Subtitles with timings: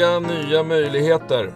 [0.00, 1.54] vecka, nya möjligheter.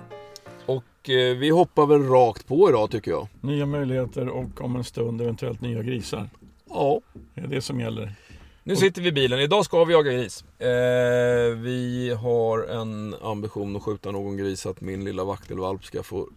[0.67, 3.29] Och eh, vi hoppar väl rakt på idag tycker jag.
[3.41, 6.31] Nya möjligheter och om en stund eventuellt nya grisar.
[6.69, 7.01] Ja.
[7.35, 8.15] Det är det som gäller.
[8.63, 9.41] Nu sitter vi i bilen.
[9.41, 10.45] Idag ska vi jaga gris.
[10.59, 16.03] Eh, vi har en ambition att skjuta någon gris så att min lilla vaktelvalp ska
[16.03, 16.29] få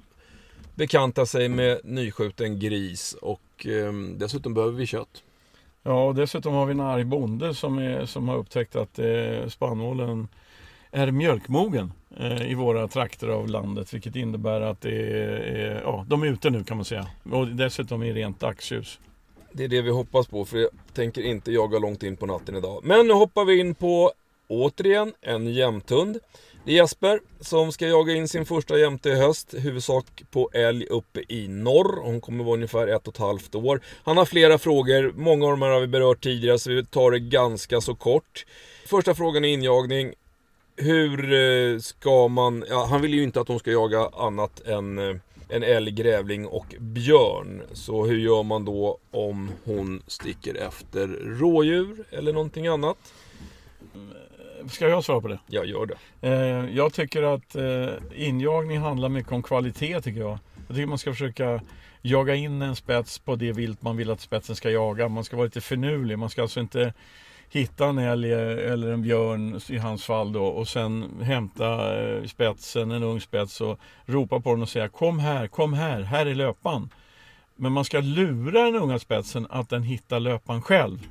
[0.76, 3.16] bekanta sig med nyskjuten gris.
[3.22, 5.24] Och eh, dessutom behöver vi kött.
[5.84, 9.48] Ja, och dessutom har vi en arg bonde som, är, som har upptäckt att eh,
[9.48, 10.28] spannmålen
[10.92, 13.94] är mjölkmogen eh, i våra trakter av landet.
[13.94, 17.08] Vilket innebär att det är, ja, de är ute nu kan man säga.
[17.32, 19.00] Och dessutom i rent dagsljus.
[19.52, 22.56] Det är det vi hoppas på för jag tänker inte jaga långt in på natten
[22.56, 22.82] idag.
[22.84, 24.12] Men nu hoppar vi in på
[24.48, 26.20] återigen en jämthund.
[26.66, 30.86] Det är Jesper som ska jaga in sin första jämte i höst, huvudsak på älg
[30.86, 32.02] uppe i norr.
[32.04, 33.82] Hon kommer vara ungefär ett och ett halvt år.
[34.04, 37.20] Han har flera frågor, många av dem har vi berört tidigare så vi tar det
[37.20, 38.46] ganska så kort.
[38.86, 40.14] Första frågan är injagning.
[40.80, 44.98] Hur eh, ska man, ja, han vill ju inte att hon ska jaga annat än
[44.98, 45.16] eh,
[45.50, 47.62] en älg, grävling och björn.
[47.74, 51.08] Så hur gör man då om hon sticker efter
[51.40, 52.98] rådjur eller någonting annat?
[54.70, 55.40] Ska jag svara på det?
[55.48, 55.98] Jag gör det.
[56.28, 60.40] Eh, jag tycker att eh, injagning handlar mycket om kvalitet tycker jag.
[60.68, 61.62] Jag tycker man ska försöka
[62.02, 65.08] jaga in en spets på det vilt man vill att spetsen ska jaga.
[65.08, 66.20] Man ska vara lite finurlig.
[66.20, 66.94] Man ska alltså inte
[67.50, 72.24] hitta en älg eh, eller en björn i hans fall då och sen hämta eh,
[72.24, 76.26] spetsen, en ung spets och ropa på den och säga kom här, kom här, här
[76.26, 76.90] är löpan.
[77.56, 81.08] Men man ska lura den unga spetsen att den hittar löpan själv.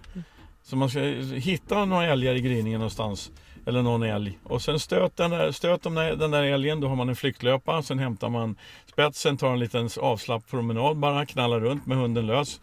[0.63, 3.31] Så man ska eh, hitta några älgar i gryningen någonstans.
[3.67, 4.39] Eller någon älg.
[4.45, 7.17] Och sen stöt den där, stöt den där, den där älgen, då har man en
[7.17, 7.83] flyktlöpa.
[7.83, 8.57] Sen hämtar man
[8.87, 12.61] spetsen, tar en liten avslapp promenad bara, knallar runt med hunden lös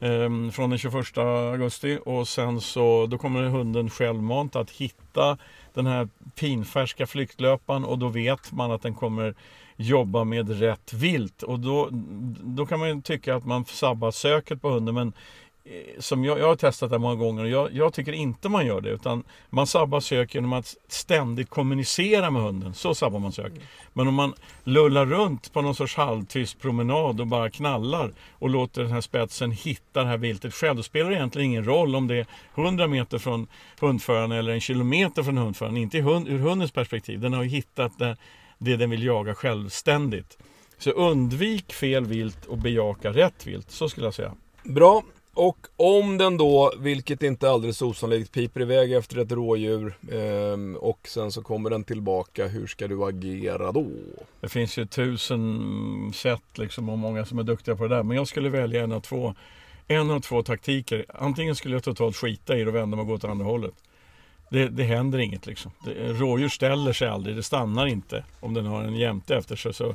[0.00, 1.98] eh, från den 21 augusti.
[2.04, 5.38] Och sen så, då kommer hunden självmant att hitta
[5.74, 9.34] den här pinfärska flyktlöpan och då vet man att den kommer
[9.76, 11.42] jobba med rätt vilt.
[11.42, 11.88] Och då,
[12.42, 15.12] då kan man ju tycka att man sabbar söket på hunden men
[15.70, 18.66] Eh, som jag, jag har testat det många gånger och jag, jag, tycker inte man
[18.66, 22.74] gör det utan man sabbar sök genom att ständigt kommunicera med hunden.
[22.74, 23.52] Så sabbar man sök.
[23.92, 28.82] Men om man lullar runt på någon sorts halvtyst promenad och bara knallar och låter
[28.82, 30.76] den här spetsen hitta det här viltet själv.
[30.76, 33.46] Då spelar det egentligen ingen roll om det är 100 meter från
[33.80, 35.76] hundföraren eller en kilometer från hundföraren.
[35.76, 37.20] Inte hund, ur hundens perspektiv.
[37.20, 38.16] Den har ju hittat det,
[38.58, 40.38] det den vill jaga självständigt.
[40.78, 43.70] Så undvik fel vilt och bejaka rätt vilt.
[43.70, 44.34] Så skulle jag säga.
[44.62, 45.02] Bra,
[45.34, 50.76] och om den då, vilket inte är alldeles osannolikt, piper iväg efter ett rådjur eh,
[50.76, 53.86] och sen så kommer den tillbaka, hur ska du agera då?
[54.40, 58.02] Det finns ju tusen sätt liksom och många som är duktiga på det där.
[58.02, 59.34] Men jag skulle välja en av två,
[59.88, 61.04] en av två taktiker.
[61.08, 63.74] Antingen skulle jag totalt skita i det och vända mig och gå åt andra hållet.
[64.50, 65.70] Det, det händer inget liksom.
[65.84, 68.24] Det, rådjur ställer sig aldrig, det stannar inte.
[68.40, 69.94] Om den har en jämte efter sig så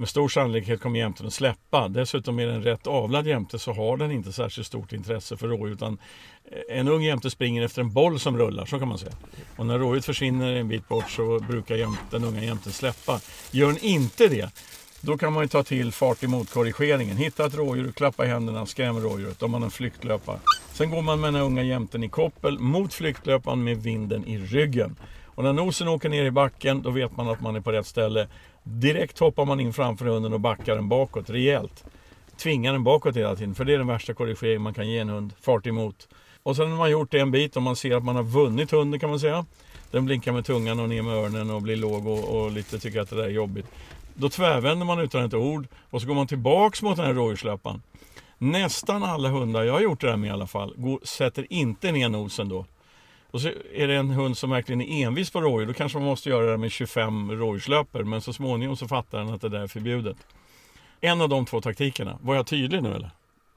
[0.00, 1.88] med stor sannolikhet kommer jämten att släppa.
[1.88, 5.74] Dessutom är den rätt avlad jämte så har den inte särskilt stort intresse för rådjur
[5.74, 5.98] utan
[6.44, 9.12] eh, en ung jämte springer efter en boll som rullar, så kan man säga.
[9.56, 11.76] Och när rådjuret försvinner en bit bort så brukar
[12.10, 13.20] den unga jämten släppa.
[13.50, 14.50] Gör den inte det,
[15.00, 17.16] då kan man ju ta till fart emot korrigeringen.
[17.16, 19.42] Hitta ett rådjur, klappa i händerna, skräm rådjuret.
[19.42, 20.38] Om man en flyktlöpa.
[20.72, 24.96] Sen går man med den unga jämten i koppel mot flyktlöparen med vinden i ryggen.
[25.40, 27.86] Och när nosen åker ner i backen, då vet man att man är på rätt
[27.86, 28.28] ställe.
[28.62, 31.84] Direkt hoppar man in framför hunden och backar den bakåt rejält.
[32.36, 35.08] Tvingar den bakåt hela tiden, för det är den värsta korrigering man kan ge en
[35.08, 35.32] hund.
[35.40, 36.08] Fart emot.
[36.42, 38.70] Och sen när man gjort det en bit och man ser att man har vunnit
[38.70, 39.46] hunden kan man säga.
[39.90, 43.00] Den blinkar med tungan och ner med öronen och blir låg och, och lite tycker
[43.00, 43.66] att det där är jobbigt.
[44.14, 47.82] Då tvärvänder man utan ett ord och så går man tillbaks mot den här rådjurslöparen.
[48.38, 51.92] Nästan alla hundar, jag har gjort det där med i alla fall, går, sätter inte
[51.92, 52.64] ner nosen då.
[53.30, 56.06] Och så är det en hund som verkligen är envis på rådjur, då kanske man
[56.06, 58.02] måste göra det med 25 rådjurslöper.
[58.04, 60.16] Men så småningom så fattar den att det där är förbjudet.
[61.00, 63.10] En av de två taktikerna, var jag tydlig nu eller?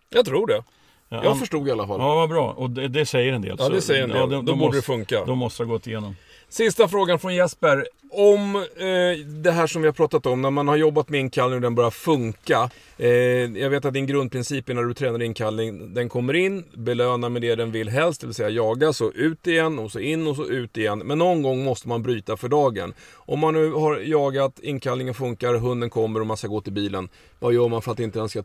[0.09, 0.63] Jag tror det.
[1.09, 1.99] Jag ja, förstod i alla fall.
[1.99, 2.51] Ja, vad bra.
[2.51, 3.55] Och det, det säger en del.
[3.59, 4.17] Ja, det säger en del.
[4.17, 5.25] Ja, då, då, då borde det funka.
[5.25, 6.15] Då måste ha gått igenom.
[6.53, 7.87] Sista frågan från Jesper.
[8.11, 11.55] Om eh, det här som vi har pratat om, när man har jobbat med inkallning
[11.55, 12.69] och den börjar funka.
[12.97, 13.09] Eh,
[13.61, 17.41] jag vet att din grundprincip är när du tränar inkallning, den kommer in, belönar med
[17.41, 20.35] det den vill helst, det vill säga jaga, så ut igen och så in och
[20.35, 20.99] så ut igen.
[20.99, 22.93] Men någon gång måste man bryta för dagen.
[23.13, 27.09] Om man nu har jagat, inkallningen funkar, hunden kommer och man ska gå till bilen.
[27.39, 28.43] Vad gör man för att inte den ska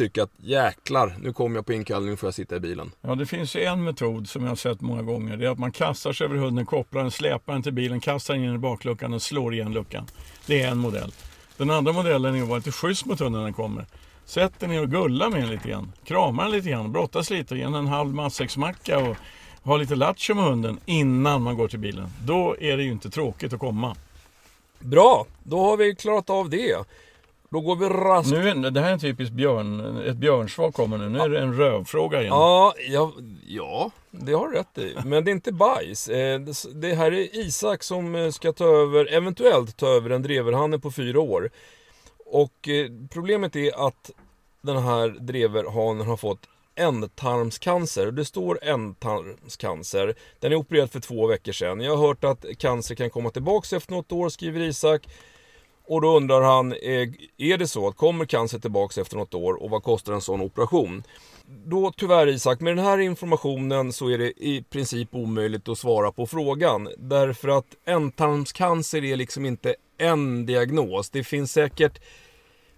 [0.00, 2.92] tycka att jäklar, nu kommer jag på inkallning får jag sitta i bilen.
[3.00, 5.36] Ja, det finns ju en metod som jag har sett många gånger.
[5.36, 8.34] Det är att man kastar sig över hunden, kopplar den, släpar den till bilen, kastar
[8.34, 10.06] in den i bakluckan och slår igen luckan.
[10.46, 11.12] Det är en modell.
[11.56, 13.86] Den andra modellen är att vara lite schysst mot hunden när den kommer.
[14.24, 15.92] Sätt den ner och gulla med den lite grann.
[16.04, 19.16] Krama den lite grann, brottas lite, ge en halv matsäcksmacka och
[19.62, 22.08] ha lite lattjo med hunden innan man går till bilen.
[22.24, 23.96] Då är det ju inte tråkigt att komma.
[24.78, 26.76] Bra, då har vi klarat av det.
[27.52, 28.30] Då går vi raskt...
[28.32, 31.08] Nu är, det här är en typisk björn, ett björnsvar kommer nu.
[31.08, 32.32] Nu är det en rövfråga igen.
[32.34, 33.12] Ja, ja,
[33.46, 34.96] ja, det har du rätt i.
[35.04, 36.08] Men det är inte bajs.
[36.08, 40.22] Eh, det- Det här är Isak som eh, ska ta över, eventuellt ta över en
[40.22, 41.50] dreverhanne på fyra år.
[42.26, 44.10] Och eh, problemet är att
[44.62, 48.10] den här dreverhanen har fått ändtarmscancer.
[48.10, 50.14] Det står ändtarmscancer.
[50.40, 51.80] Den är opererad för två veckor sedan.
[51.80, 55.08] Jag har hört att cancer kan komma tillbaka efter något år, skriver Isak.
[55.90, 57.08] Och då undrar han, eh,
[57.38, 60.40] är det så att kommer cancer tillbaka efter något år och vad kostar en sån
[60.40, 61.02] operation?
[61.46, 66.12] Då tyvärr Isak, med den här informationen så är det i princip omöjligt att svara
[66.12, 66.88] på frågan.
[66.98, 71.10] Därför att ändtarmscancer är liksom inte en diagnos.
[71.10, 72.00] Det finns säkert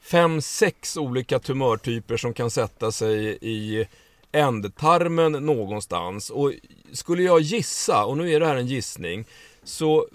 [0.01, 3.87] fem, sex olika tumörtyper som kan sätta sig i
[4.33, 6.31] ändtarmen någonstans.
[6.31, 6.53] Och
[6.93, 9.25] skulle jag gissa, och nu är det här en gissning,
[9.65, 10.07] så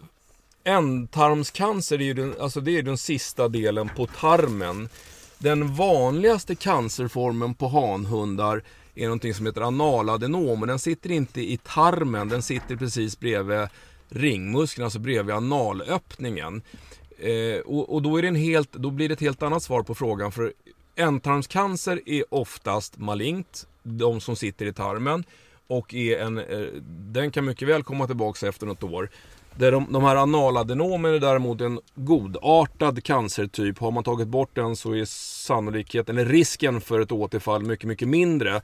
[0.67, 4.89] ändtarmscancer är ju den, alltså det är den sista delen på tarmen.
[5.37, 8.63] Den vanligaste cancerformen på hanhundar
[8.95, 13.67] är någonting som heter analadenom och den sitter inte i tarmen, den sitter precis bredvid
[14.09, 16.61] ringmuskeln, alltså bredvid analöppningen.
[17.19, 19.83] Eh, och, och då, är det en helt, då blir det ett helt annat svar
[19.83, 20.53] på frågan för
[20.95, 25.23] ändtarmscancer är oftast malignt, de som sitter i tarmen.
[25.67, 29.09] Och är en, eh, den kan mycket väl komma tillbaka efter något år.
[29.57, 33.79] Där de, de här analadenomen är däremot en godartad cancertyp.
[33.79, 38.07] Har man tagit bort den så är sannolikheten, eller risken för ett återfall mycket, mycket
[38.07, 38.61] mindre.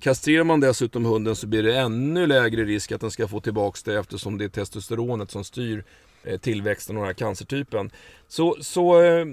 [0.00, 3.78] Kastrerar man dessutom hunden så blir det ännu lägre risk att den ska få tillbaka
[3.84, 5.84] det eftersom det är testosteronet som styr
[6.24, 7.90] eh, tillväxten av den här cancertypen.
[8.28, 9.26] Så, så eh,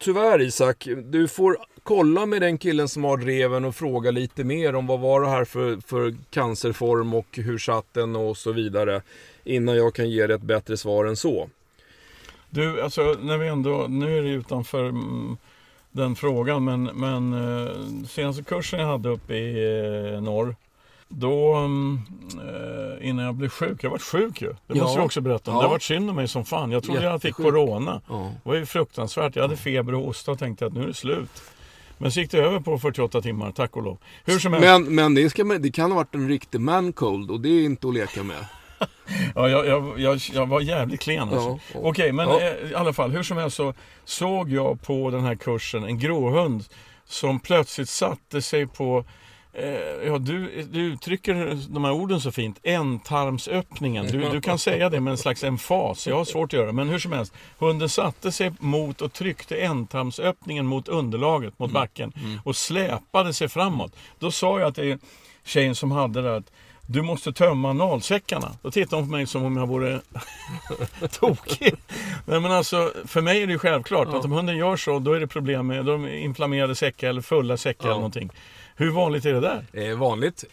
[0.00, 4.74] tyvärr Isak, du får kolla med den killen som har dreven och fråga lite mer
[4.74, 9.02] om vad var det här för, för cancerform och hur satt den och så vidare.
[9.44, 11.50] Innan jag kan ge dig ett bättre svar än så.
[12.50, 15.36] Du, alltså när vi ändå, nu är det utanför mm,
[15.90, 20.56] den frågan, men, men eh, senaste kursen jag hade uppe i eh, norr,
[21.12, 24.48] då eh, innan jag blev sjuk, jag var sjuk ju.
[24.48, 24.82] Det Ja.
[24.82, 25.54] måste jag också berätta om.
[25.56, 25.60] Ja.
[25.62, 26.70] Det har varit synd om mig som fan.
[26.70, 28.00] Jag trodde jag fick corona.
[28.08, 28.30] Ja.
[28.42, 29.36] Det var ju fruktansvärt.
[29.36, 31.42] Jag hade feber och hosta och tänkte att nu är det slut.
[31.98, 33.98] Men så gick det över på 48 timmar, tack och lov.
[34.24, 34.66] Hur som helst.
[34.66, 37.88] Men, men det, ska det kan ha varit en riktig mancold och det är inte
[37.88, 38.36] att leka med.
[39.34, 41.58] Ja, jag, jag, jag, jag var jävligt klen alltså.
[41.74, 41.80] Ja.
[41.82, 42.40] Okej, men Ja.
[42.40, 43.74] eh, i alla fall, hur som helst så
[44.04, 46.64] såg jag på den här kursen en gråhund
[47.04, 49.04] som plötsligt satte sig på
[50.06, 52.58] Ja, du, du uttrycker de här orden så fint.
[52.62, 54.06] Ändtarmsöppningen.
[54.06, 56.06] Du, du kan säga det med en slags emfas.
[56.06, 56.72] Jag har svårt att göra.
[56.72, 57.32] Men hur som helst.
[57.58, 62.12] Hunden satte sig mot och tryckte ändtarmsöppningen mot underlaget, mot backen.
[62.44, 63.96] Och släpade sig framåt.
[64.18, 64.98] Då sa jag till
[65.44, 66.50] tjejen som hade det att
[66.86, 68.52] du måste tömma analsäckarna.
[68.62, 70.00] Då tittade hon på mig som om jag vore
[71.10, 71.74] tokig.
[72.26, 75.12] Nej, men alltså, för mig är det ju självklart att om hunden gör så, då
[75.12, 77.90] är det problem med de inflammerade säckar eller fulla säckar Ja.
[77.90, 78.30] eller någonting.
[78.80, 79.64] Hur vanligt är det där?
[79.72, 80.44] Eh, vanligt.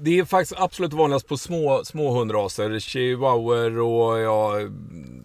[0.00, 2.78] Det är faktiskt absolut vanligast på små, små hundraser.
[2.78, 4.52] Chihuahuor och ja,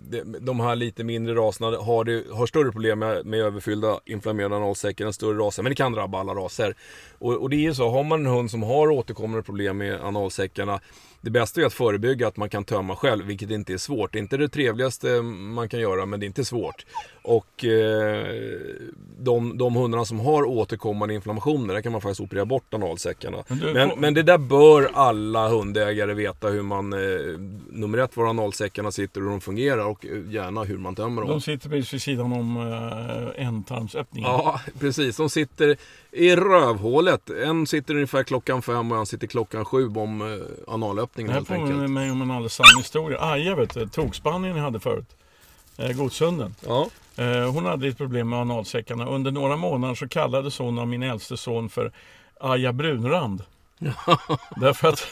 [0.10, 4.56] de- de här lite mindre raserna har, det, har större problem med, med överfyllda inflammerade
[4.56, 5.64] analsäckar än större raser.
[5.64, 6.76] Men det kan drabba alla raser.
[7.20, 10.02] Och, och det är ju så, har man en hund som har återkommande problem med
[10.02, 10.80] analsäckarna
[11.24, 14.14] det bästa är att förebygga att man kan tömma själv, vilket inte är svårt.
[14.14, 16.86] Det är inte det trevligaste man kan göra, men det är inte svårt.
[17.22, 18.26] Och eh,
[19.20, 23.38] de, de hundarna som har återkommande inflammationer, där kan man faktiskt operera bort analsäckarna.
[23.74, 27.00] Men Men, det där bör alla hundägare veta hur man, eh,
[27.70, 31.22] nummer ett, var analsäckarna sitter och hur de fungerar och eh, gärna hur man tömmer
[31.22, 31.32] dem.
[31.32, 34.30] De sitter precis vid sidan om äh, ändtarmsöppningen.
[34.30, 35.18] Ja, precis.
[35.18, 35.78] De sitter
[36.14, 37.30] i rövhålet.
[37.30, 41.40] En sitter ungefär klockan fem och en sitter klockan sju om eh, Det analöppningen här
[41.40, 41.70] helt enkelt.
[41.70, 43.18] påminner mig om en alldeles sann historia.
[43.22, 45.16] Aja vet du, tokspanien jag hade förut.
[45.78, 46.56] Eh, godshunden.
[46.68, 46.88] Ja.
[47.16, 49.06] Eh, hon hade ett problem med analsäckarna.
[49.06, 51.92] Under några månader så kallades hon av min äldste son för
[52.40, 53.44] Aja Brunrand.
[54.56, 55.08] Därför att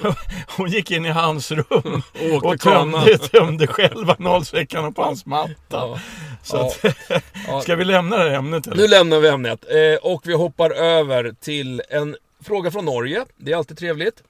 [0.58, 2.02] hon gick in i hans rum
[2.44, 3.04] och kanan.
[3.04, 5.54] tömde, tömde själv analsäckarna på hans matta.
[5.70, 6.00] Ja.
[6.44, 6.80] Så att,
[7.48, 7.62] Ja.
[7.62, 8.78] ska vi lämna det här ämnet eller?
[8.78, 13.26] Nu lämnar vi ämnet eh, och vi hoppar över till en fråga från Norge.
[13.38, 14.24] Det är alltid trevligt.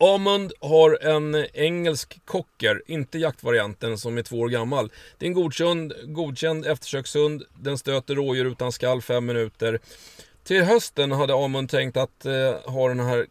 [0.00, 4.92] Amund har en engelsk cocker, inte jaktvarianten som är två år gammal.
[5.18, 7.42] Det är en godkänd, godkänd eftersökshund.
[7.54, 9.78] Den stöter rådjur utan skall fem minuter.
[10.44, 13.26] Till hösten hade Amund tänkt att eh, ha den här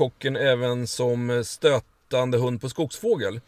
[0.00, 3.40] kocken även som stötande hund på skogsfågel.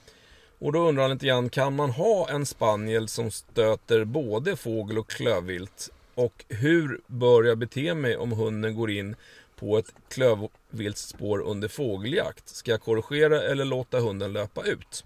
[0.58, 4.98] Och då undrar han lite grann, kan man ha en spaniel som stöter både fågel
[4.98, 5.90] och klövvilt?
[6.14, 9.16] Och hur bör jag bete mig om hunden går in
[9.56, 12.48] på ett klövviltspår under fågeljakt?
[12.48, 15.04] Ska jag korrigera eller låta hunden löpa ut?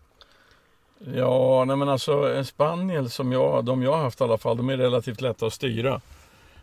[1.15, 4.57] Ja, nej men alltså en spaniel som jag, de jag har haft i alla fall,
[4.57, 6.00] de är relativt lätta att styra.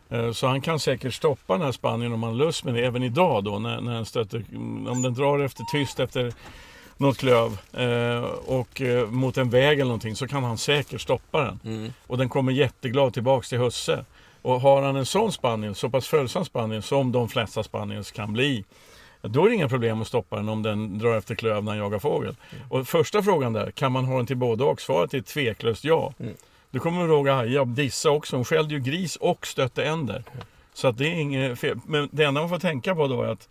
[0.09, 2.85] Eh, Så han kan säkert stoppa den här spanieln om han har lust med det,
[2.85, 4.43] även idag då när, när den stöter,
[4.87, 6.33] om den drar efter tyst efter
[6.97, 11.41] något klöv eh, och eh, mot en väg eller någonting så kan han säkert stoppa
[11.41, 11.59] den.
[11.65, 11.93] Mm.
[12.07, 14.05] Och den kommer jätteglad tillbaks till husse.
[14.41, 18.33] Och har han en sån spaniel, så pass följsam spaniel som de flesta spaniels kan
[18.33, 18.63] bli.
[19.21, 21.79] Då är det inga problem att stoppa den om den drar efter klöv när han
[21.79, 22.35] jagar fågel.
[22.69, 24.81] Och första frågan där, kan man ha den till både och?
[24.81, 26.13] Svaret är tveklöst ja.
[26.19, 26.33] Mm.
[26.73, 30.23] Du kommer ihåg Aja, Dissa också, hon skällde ju gris och stötte änder.
[30.73, 31.79] Så att det är inget fel.
[31.85, 33.49] Men det enda man får tänka på då är att,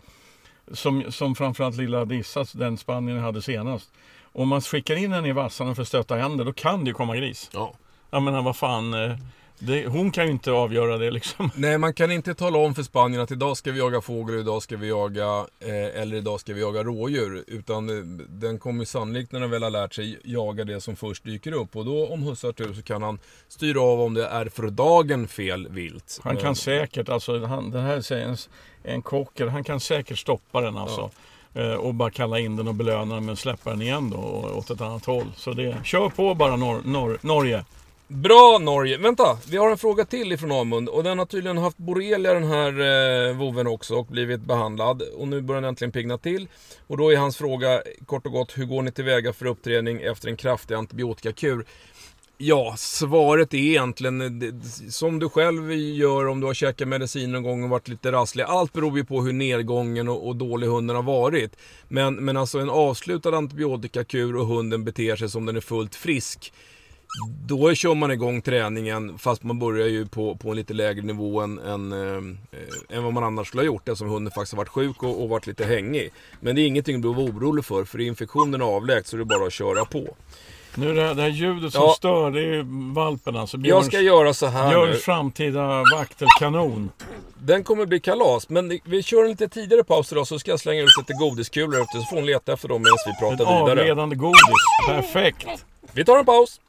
[0.72, 3.92] som, som framförallt lilla Dissa, den Spanien hade senast.
[4.32, 6.94] Om man skickar in henne i vassarna för att stötta änder, då kan det ju
[6.94, 7.50] komma gris.
[7.52, 7.74] Ja.
[8.10, 9.16] Jag menar vad fan, eh,
[9.58, 11.50] det, hon kan ju inte avgöra det liksom.
[11.56, 14.62] Nej, man kan inte tala om för Spanien att idag ska vi jaga fågel, idag
[14.62, 17.44] ska vi jaga, eh, eller idag ska vi jaga rådjur.
[17.46, 21.24] Utan eh, den kommer sannolikt när den väl har lärt sig jaga det som först
[21.24, 21.76] dyker upp.
[21.76, 23.18] Och då om husse har tur så kan han
[23.48, 26.20] styra av om det är för dagen fel vilt.
[26.22, 28.36] Han Eh, kan säkert, alltså han, den här säger en,
[28.82, 31.10] en kocker, han kan säkert stoppa den alltså.
[31.54, 34.58] Eh, Och bara kalla in den och belöna den men släppa den igen då och-
[34.58, 35.26] åt ett annat håll.
[35.36, 37.64] Så det, kör på bara Nor- Nor- Norge.
[38.14, 38.98] Bra Norge!
[38.98, 42.44] Vänta, vi har en fråga till ifrån Amund och den har tydligen haft borrelia den
[42.44, 42.68] här
[43.28, 45.02] eh, voven också och blivit behandlad.
[45.16, 46.48] Och nu börjar den äntligen pigna till.
[46.86, 50.28] Och då är hans fråga kort och gott, hur går ni tillväga för uppträning efter
[50.28, 51.64] en kraftig antibiotikakur?
[52.38, 57.32] Ja, svaret är egentligen eh, det- som du själv gör om du har käkat medicin
[57.32, 58.44] någon gång och varit lite rasslig.
[58.44, 61.56] Allt beror ju på hur nedgången och, och dålig hunden har varit.
[61.88, 66.52] Men, men alltså en avslutad antibiotikakur och hunden beter sig som den är fullt frisk.
[67.46, 71.40] Då kör man igång träningen fast man börjar ju på, på en lite lägre nivå
[71.40, 74.68] än, än, eh, än vad man annars skulle ha gjort eftersom hunden faktiskt har varit
[74.68, 76.12] sjuk och, och varit lite hängig.
[76.40, 79.24] Men det är ingenting behöver vara orolig för för är infektionen avlägst så är det
[79.24, 80.14] bara att köra på.
[80.74, 81.94] Nu det här, det här ljudet som Ja.
[81.96, 83.56] stör, det är valpen alltså.
[83.56, 84.70] Jag Björns, ska göra så här nu.
[84.86, 86.90] Björns framtida vaktelkanon.
[87.38, 90.60] Den kommer bli kalas, men vi kör en lite tidigare paus idag så ska jag
[90.60, 93.36] slänga ut lite godiskulor ute så får hon leta efter dem medan vi Ett pratar
[93.62, 93.80] vidare.
[93.80, 94.40] avledande godis.
[94.88, 95.46] Perfekt.
[95.92, 96.60] Vi tar en paus.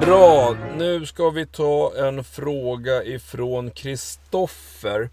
[0.00, 5.10] Bra, nu ska vi ta en fråga ifrån Kristoffer.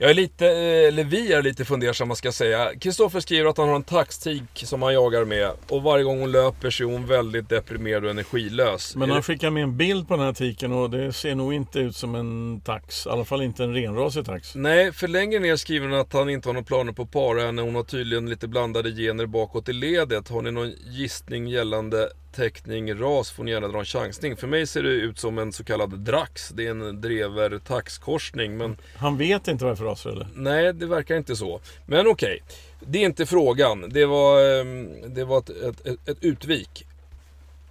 [0.00, 2.70] Jag är lite, eh, eller vi är lite fundersamma ska jag säga.
[2.80, 6.32] Kristoffer skriver att han har en taxtik som han jagar med och varje gång hon
[6.32, 8.96] löper så är hon väldigt deprimerad och energilös.
[8.96, 11.78] Men han skickar med en bild på den här tiken och det ser nog inte
[11.78, 13.06] ut som en tax.
[13.06, 14.54] I alla fall inte en renrasig tax.
[14.54, 17.40] Nej, för längre ner skriver han att han inte har några planer på att para
[17.40, 17.62] henne.
[17.62, 20.28] Hon har tydligen lite blandade gener bakåt i ledet.
[20.28, 24.36] Har ni någon gissning gällande täckning, ras får ni gärna dra en chansning.
[24.36, 26.48] För mig ser det ut som en så kallad drax.
[26.48, 28.56] Det är en drever taxkorsning.
[28.56, 30.28] Men Han vet inte vad det är för raser eller?
[30.34, 31.60] nej, det verkar inte så.
[31.86, 32.42] Men okej,
[32.80, 33.88] det är inte frågan.
[33.90, 36.84] Det var, ehm, det var ett, ett, ett, ett utvik.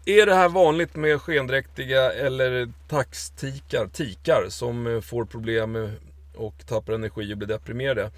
[0.05, 5.89] Är det här vanligt med skendräktiga eller taxtikar, tikar som eh, får problem eh,
[6.35, 8.11] och tappar energi och blir deprimerade?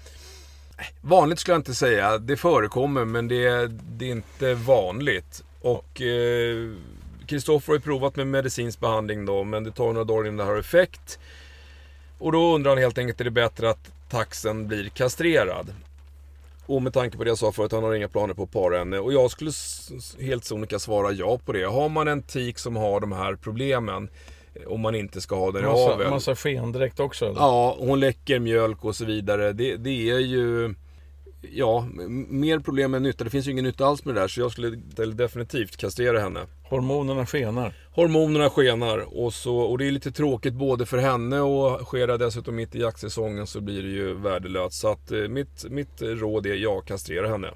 [1.00, 2.18] Vanligt skulle jag inte säga.
[2.18, 5.44] Det förekommer men det är, det är inte vanligt.
[5.60, 6.70] Och eh,
[7.26, 10.44] Kristoffer har ju provat med medicinsk behandling då men det tar några dagar innan det
[10.52, 11.18] har effekt.
[12.18, 15.74] Och då undrar han helt enkelt, är det bättre att taxen blir kastrerad?
[16.66, 18.78] Och med tanke på det jag sa förut, han har inga planer på att para
[18.78, 18.98] henne.
[18.98, 19.50] Och jag skulle
[20.20, 21.64] helt sonika svara ja på det.
[21.64, 24.08] Har man en tik som har de här problemen,
[24.54, 26.10] eh, om man inte ska ha den i Massa, avel.
[26.10, 27.40] massa skendräkt också eller?
[27.40, 29.52] Ja, hon läcker mjölk och så vidare.
[29.52, 30.74] Det, det är ju...
[31.42, 31.86] Ja,
[32.28, 33.24] mer problem än nytta.
[33.24, 34.28] Det finns ju ingen nytta alls med det där.
[34.28, 36.40] Så jag skulle de- definitivt kastrera henne.
[36.70, 37.74] Hormonerna skenar.
[37.94, 42.16] Hormonerna skenar och, så, och det är lite tråkigt både för henne och sker det
[42.18, 44.80] dessutom mitt i jaktsäsongen så blir det ju värdelöst.
[44.80, 47.50] Så att eh, mitt, mitt råd är ja, kastrera henne.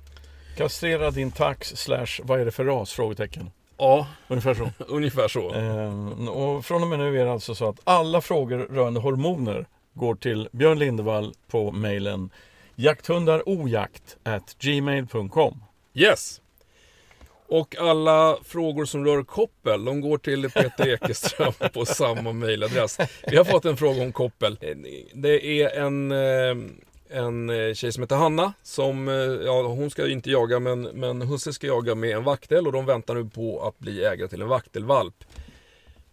[0.56, 2.92] Kastrera din tax slash vad är det för ras?
[2.92, 3.50] Frågetecken.
[3.78, 4.70] Ja, Ungefär så.
[4.88, 5.52] ungefär så.
[5.52, 9.66] Ehm, och från och med nu är det alltså så att alla frågor rörande hormoner
[9.94, 12.30] går till Björn Lindevall på mejlen
[12.76, 15.62] jakthundarojakt@gmail.com.
[15.94, 16.40] Yes!
[17.46, 22.98] Och alla frågor som rör koppel, de går till Peter Ekeström på samma mejladress.
[23.26, 24.58] Vi har fått en fråga om koppel.
[25.14, 26.56] Det är en, eh,
[27.08, 30.82] en eh, tjej som heter Hanna som, eh, ja hon ska ju inte jaga men,
[30.82, 34.28] men husse ska jaga med en vaktel och de väntar nu på att bli ägare
[34.28, 35.24] till en vaktelvalp.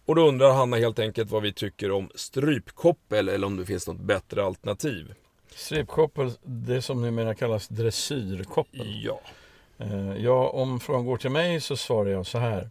[0.06, 3.88] Och då undrar Hanna helt enkelt vad vi tycker om strypkoppel eller om det finns
[3.88, 5.14] något bättre alternativ.
[5.54, 9.04] Strypkoppel, det som numera kallas dressyrkoppel.
[9.04, 9.20] Ja.
[9.78, 12.68] Eh, ja, om frågan går till mig så svarar jag så här.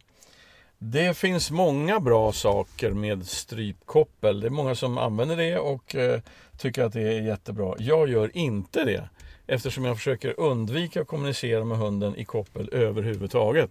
[0.78, 4.40] Det finns många bra saker med strypkoppel.
[4.40, 6.20] Det är många som använder det och eh,
[6.58, 7.74] tycker att det är jättebra.
[7.78, 9.08] Jag gör inte det
[9.46, 13.70] eftersom jag försöker undvika att kommunicera med hunden i koppel överhuvudtaget.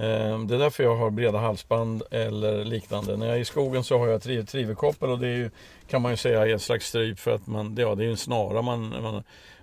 [0.00, 3.16] Ehm, det är därför jag har breda halsband eller liknande.
[3.16, 5.50] När jag är i skogen så har jag ett trivekoppel och det är ju,
[5.88, 8.10] kan man ju säga är ett slags stryp för att man, ja, det är ju
[8.10, 9.22] en snara man, man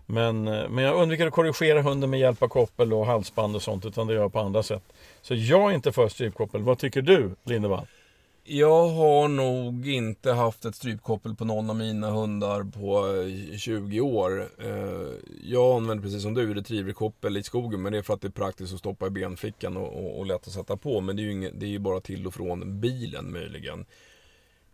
[0.10, 3.86] men, men jag undviker att korrigera hunden med hjälp av koppel och halsband och sånt
[3.86, 4.84] utan det gör jag på andra sätt.
[5.22, 6.62] Så jag är inte för strypkoppel.
[6.62, 7.88] Vad tycker du Lindevall?
[8.50, 14.02] Jag har nog inte haft ett strypkoppel på någon av mina hundar på eh, 20
[14.02, 14.50] år.
[14.64, 15.14] Eh,
[15.44, 18.32] jag använder precis som du retrieverkoppel i skogen men det är för att det är
[18.32, 21.02] praktiskt att stoppa i benfickan och, och, och lätt att sätta på.
[21.02, 23.86] Men det är ju, inget, det är ju bara till och från bilen möjligen.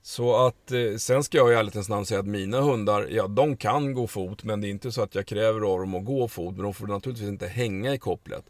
[0.01, 3.57] Så att eh, sen ska jag i ärlighetens namn säga att mina hundar, ja de
[3.57, 6.27] kan gå fot men det är inte så att jag kräver av dem att gå
[6.27, 6.55] fot.
[6.55, 8.45] Men de får naturligtvis inte hänga i kopplet.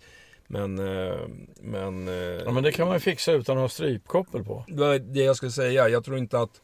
[0.54, 1.20] Men, eh,
[1.62, 2.08] men...
[2.08, 4.66] Eh, ja men det kan man ju fixa utan att ha strypkoppel på.
[5.00, 6.62] Det jag skulle säga, jag tror inte att...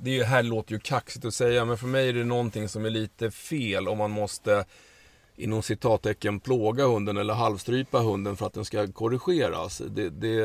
[0.00, 2.90] Det här låter ju kaxigt att säga men för mig är det någonting som är
[2.90, 4.64] lite fel om man måste
[5.36, 9.82] inom citattecken plåga hunden eller halvstrypa hunden för att den ska korrigeras.
[9.90, 10.40] Det, det,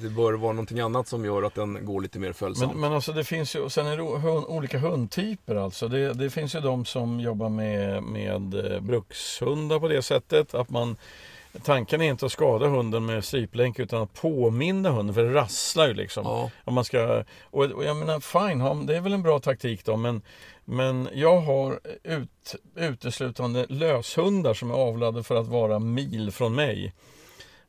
[0.00, 2.72] det bör vara någonting annat som gör att den går lite mer följsamt.
[2.72, 5.88] Men, men alltså det finns ju, sen är det hund, olika hundtyper alltså.
[5.88, 10.70] Det, det, finns ju de som jobbar med, med eh, brukshundar på det sättet att
[10.70, 10.96] man
[11.62, 15.88] Tanken är inte att skada hunden med stryplänk utan att påminna hunden för det rasslar
[15.88, 16.24] ju liksom.
[16.24, 16.50] Ja.
[16.64, 19.96] Om man ska, och, och jag menar fine, det är väl en bra taktik då
[19.96, 20.22] men
[20.64, 26.94] men jag har ut, uteslutande löshundar som är avlade för att vara mil från mig.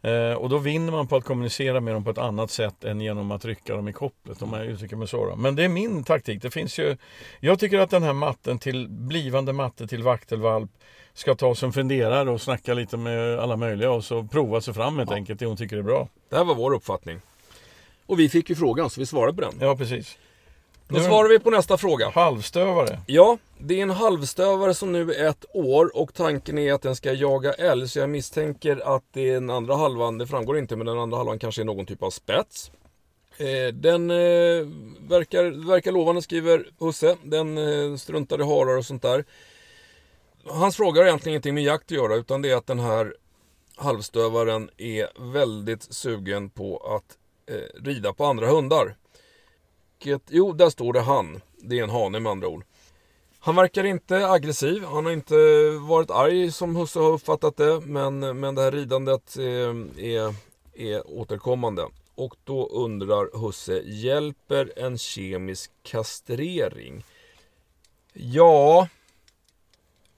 [0.01, 3.01] Eh, och då vinner man på att kommunicera med dem på ett annat sätt än
[3.01, 5.25] genom att rycka dem i kopplet om jag uttrycker mig så.
[5.25, 5.35] Då.
[5.35, 6.41] Men det är min taktik.
[6.41, 6.97] Det finns ju,
[7.39, 10.71] jag tycker att den här matten till blivande matte till vaktelvalp
[11.13, 14.73] ska ta sig en funderare och snacka lite med alla möjliga och så prova sig
[14.73, 15.15] fram helt ja.
[15.15, 16.07] enkelt det hon tycker är bra.
[16.29, 17.19] Det här var vår uppfattning.
[18.05, 19.53] Och vi fick ju frågan så vi svarade på den.
[19.59, 20.17] Ja precis.
[20.87, 22.09] Då svarar vi på nästa fråga.
[22.09, 22.99] Halvstövare.
[23.05, 26.95] Ja, det är en halvstövare som nu är ett år och tanken är att den
[26.95, 27.87] ska jaga älg.
[27.87, 31.17] Så jag misstänker att det är den andra halvan, det framgår inte, men den andra
[31.17, 32.71] halvan kanske är någon typ av spets.
[33.37, 34.67] Eh, den eh,
[35.09, 37.17] verkar, verkar lovande skriver Husse.
[37.23, 39.25] Den eh, struntar i harar och sånt där.
[40.45, 43.15] Hans fråga har egentligen ingenting med jakt att göra utan det är att den här
[43.75, 47.17] halvstövaren är väldigt sugen på att
[47.55, 48.95] eh, rida på andra hundar.
[49.99, 51.41] Vilket, jo, där står det han.
[51.57, 52.63] Det är en hane med andra ord.
[53.39, 54.83] Han verkar inte aggressiv.
[54.83, 55.35] Han har inte
[55.87, 57.79] varit arg som husse har uppfattat det.
[57.79, 60.35] Men, men det här ridandet är, är,
[60.73, 61.87] är återkommande.
[62.15, 67.03] Och då undrar husse, hjälper en kemisk kastrering?
[68.13, 68.87] Ja,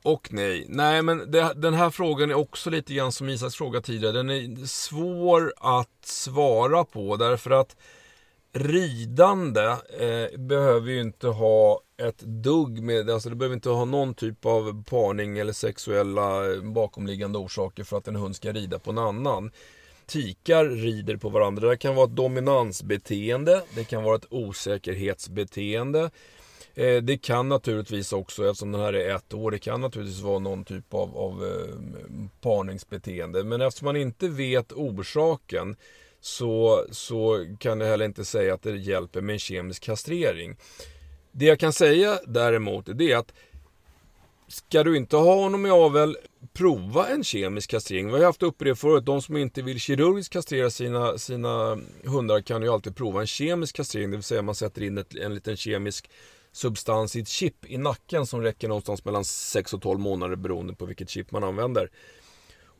[0.03, 0.65] och nej.
[0.69, 4.13] Nej, men det, den här frågan är också lite grann som Isaks fråga tidigare.
[4.13, 7.75] Den är svår att svara på därför att
[8.53, 9.61] ridande
[9.99, 14.45] eh, behöver ju inte ha ett dugg med, alltså det behöver inte ha någon typ
[14.45, 18.97] av parning eller sexuella eh, bakomliggande orsaker för att en hund ska rida på en
[18.97, 19.51] annan.
[20.05, 21.69] Tikar rider på varandra.
[21.69, 26.11] Det kan vara ett dominansbeteende, det kan vara ett osäkerhetsbeteende.
[26.75, 30.39] Eh, det kan naturligtvis också, eftersom den här är ett år, det kan naturligtvis vara
[30.39, 31.75] någon typ av, av eh,
[32.41, 33.43] parningsbeteende.
[33.43, 35.75] Men eftersom man inte vet orsaken
[36.21, 40.57] så, så kan jag heller inte säga att det hjälper med en kemisk kastrering.
[41.31, 43.33] Det jag kan säga däremot det är att
[44.47, 46.17] Ska du inte ha honom i avel,
[46.53, 48.07] prova en kemisk kastrering.
[48.07, 49.05] Vi har haft uppe det förut.
[49.05, 53.75] De som inte vill kirurgiskt kastrera sina, sina hundar kan ju alltid prova en kemisk
[53.75, 54.11] kastrering.
[54.11, 56.09] Det vill säga man sätter in ett, en liten kemisk
[56.53, 60.73] substans i ett chip i nacken som räcker någonstans mellan 6 och 12 månader beroende
[60.73, 61.89] på vilket chip man använder.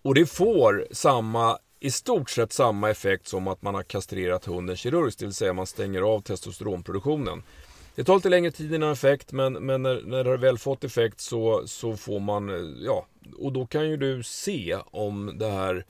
[0.02, 4.76] Och det får samma i stort sett samma effekt som att man har kastrerat hunden
[4.76, 7.44] kirurgiskt, det vill säga man stänger av testosteronproduktionen.
[7.96, 10.84] Det tar lite längre tid innan effekt, men, men när, när det har väl fått
[10.84, 13.08] effekt så, så får man, eh, ja,
[13.38, 15.86] och då kan ju du se om det här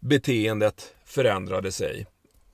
[0.00, 2.06] beteendet förändrade sig.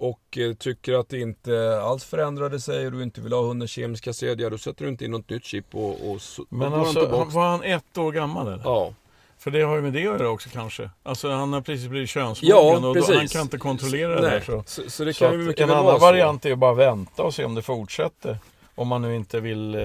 [0.05, 3.69] Och eh, tycker att det inte alls förändrade sig och du inte vill ha hunden
[3.69, 7.07] kemiska sed, ja då sätter du inte in något nytt chip och, och Men alltså,
[7.07, 8.63] var han ett år gammal eller?
[8.65, 8.95] Ja.
[9.39, 10.91] För det har ju med det att göra också kanske.
[11.03, 14.41] Alltså han har precis blivit könsmogen ja, och då, han kan inte kontrollera det där.
[14.41, 17.23] Så, så, så det kan så ju mycket En annan variant är att bara vänta
[17.23, 18.39] och se om det fortsätter.
[18.75, 19.81] Om man nu inte vill eh,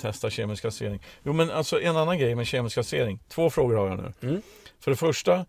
[0.00, 1.02] testa kemisk kastrering.
[1.22, 3.18] Jo men alltså en annan grej med kemisk kastrering.
[3.28, 4.28] Två frågor har jag nu.
[4.28, 4.42] Mm.
[4.80, 5.44] För det första,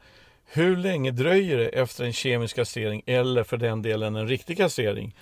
[0.45, 5.15] hur länge dröjer det efter en kemisk kastrering eller för den delen en riktig kastrering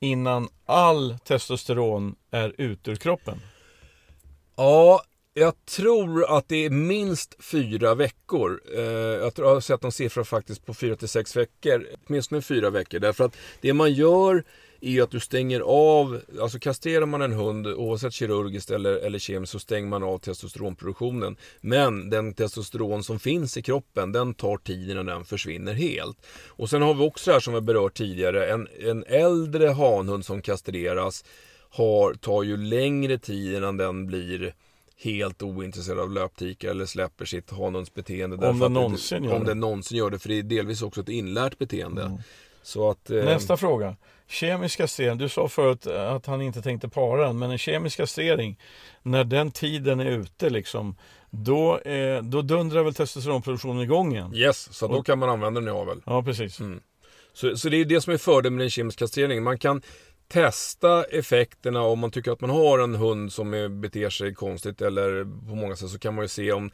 [0.00, 3.40] innan all testosteron är ut ur kroppen?
[4.56, 5.02] Ja,
[5.34, 8.60] Jag tror att det är minst fyra veckor.
[8.76, 11.86] Eh, jag, tror, jag har sett en siffra faktiskt på fyra till sex veckor.
[12.06, 12.98] Åtminstone fyra veckor.
[12.98, 14.44] Därför att det man gör
[14.80, 19.18] är ju att du stänger av, alltså kastrerar man en hund oavsett kirurgiskt eller, eller
[19.18, 21.36] kemiskt så stänger man av testosteronproduktionen.
[21.60, 26.26] Men den testosteron som finns i kroppen den tar tid innan den försvinner helt.
[26.46, 30.24] Och sen har vi också det här som vi berört tidigare, en, en äldre hanhund
[30.24, 31.24] som kastreras
[31.70, 34.54] har, tar ju längre tid innan den blir
[34.96, 38.48] helt ointresserad av löptikar eller släpper sitt hanhundsbeteende.
[38.48, 39.50] Om den någonsin gör Om det.
[39.50, 42.02] den någonsin gör det, för det är delvis också ett inlärt beteende.
[42.02, 42.18] Mm.
[42.62, 43.96] Så att, eh, Nästa fråga.
[44.28, 45.18] Kemisk kastrering.
[45.18, 48.58] Du sa förut att han inte tänkte para den, men en kemisk kastrering,
[49.02, 50.96] när den tiden är ute liksom,
[51.30, 54.34] då, eh, då dundrar väl testosteronproduktionen igång igen?
[54.34, 56.02] Yes, så då kan man använda den i avel.
[56.06, 56.60] Ja, precis.
[56.60, 56.80] Mm.
[57.32, 59.44] Så, så det är det som är fördelen med den kemiska kastreringen.
[59.44, 59.82] Man kan
[60.28, 65.24] testa effekterna om man tycker att man har en hund som beter sig konstigt eller
[65.24, 66.70] på många sätt så kan man ju se om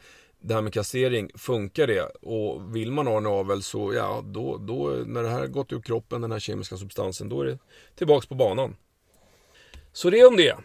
[0.47, 2.01] det här med kastrering, funkar det?
[2.21, 5.73] Och vill man ha en avel så ja, då, då när det här har gått
[5.73, 7.57] ur kroppen, den här kemiska substansen, då är det
[7.95, 8.75] tillbaks på banan.
[9.93, 10.55] Så det är om det.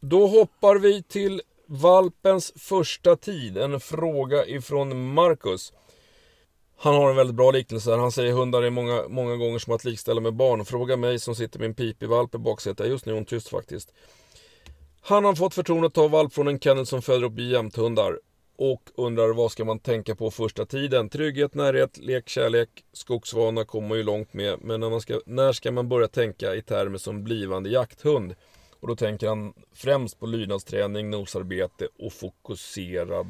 [0.00, 3.58] Då hoppar vi till valpens första tid.
[3.58, 5.72] En fråga ifrån Marcus.
[6.76, 7.90] Han har en väldigt bra liknelse.
[7.90, 7.98] här.
[7.98, 10.64] Han säger hundar är många, många gånger som att likställa med barn.
[10.64, 12.88] Fråga mig som sitter med en pipig valp i baksätet.
[12.88, 13.92] Just nu är hon tyst faktiskt.
[15.00, 18.18] Han har fått förtroendet att ta valp från en kennel som föder upp jämthundar.
[18.62, 21.08] Och undrar vad ska man tänka på första tiden?
[21.08, 24.58] Trygghet, närhet, lek, kärlek, skogsvana kommer ju långt med.
[24.62, 28.34] Men när, man ska, när ska man börja tänka i termer som blivande jakthund?
[28.80, 33.26] Och då tänker han främst på lydnadsträning, nosarbete och fokuserad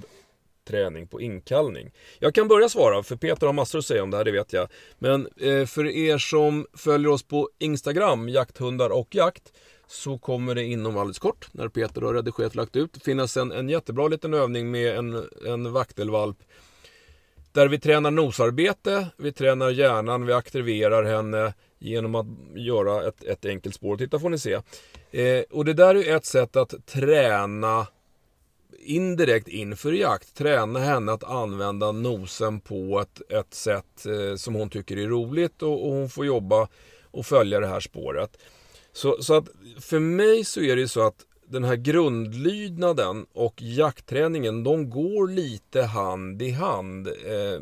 [0.64, 1.90] träning på inkallning.
[2.18, 4.52] Jag kan börja svara, för Peter har massor att säga om det här, det vet
[4.52, 4.68] jag.
[4.98, 9.52] Men eh, för er som följer oss på Instagram, jakthundar och jakt,
[9.90, 13.52] så kommer det inom alldeles kort, när Peter har redigerat och lagt ut, finnas en,
[13.52, 16.36] en jättebra liten övning med en, en vaktelvalp.
[17.52, 23.44] Där vi tränar nosarbete, vi tränar hjärnan, vi aktiverar henne genom att göra ett, ett
[23.44, 23.96] enkelt spår.
[23.96, 24.52] Titta får ni se.
[25.10, 27.86] Eh, och det där är ett sätt att träna
[28.82, 34.70] indirekt inför jakt träna henne att använda nosen på ett, ett sätt eh, som hon
[34.70, 36.68] tycker är roligt och, och, hon får jobba
[37.10, 38.38] och följa det här spåret.
[38.92, 39.48] Så, så att
[39.80, 45.82] för mig så är det så att den här grundlydnaden och jaktträningen, de går lite
[45.82, 47.08] hand i hand.
[47.08, 47.60] Eh,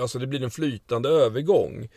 [0.00, 1.88] alltså det blir en flytande övergång.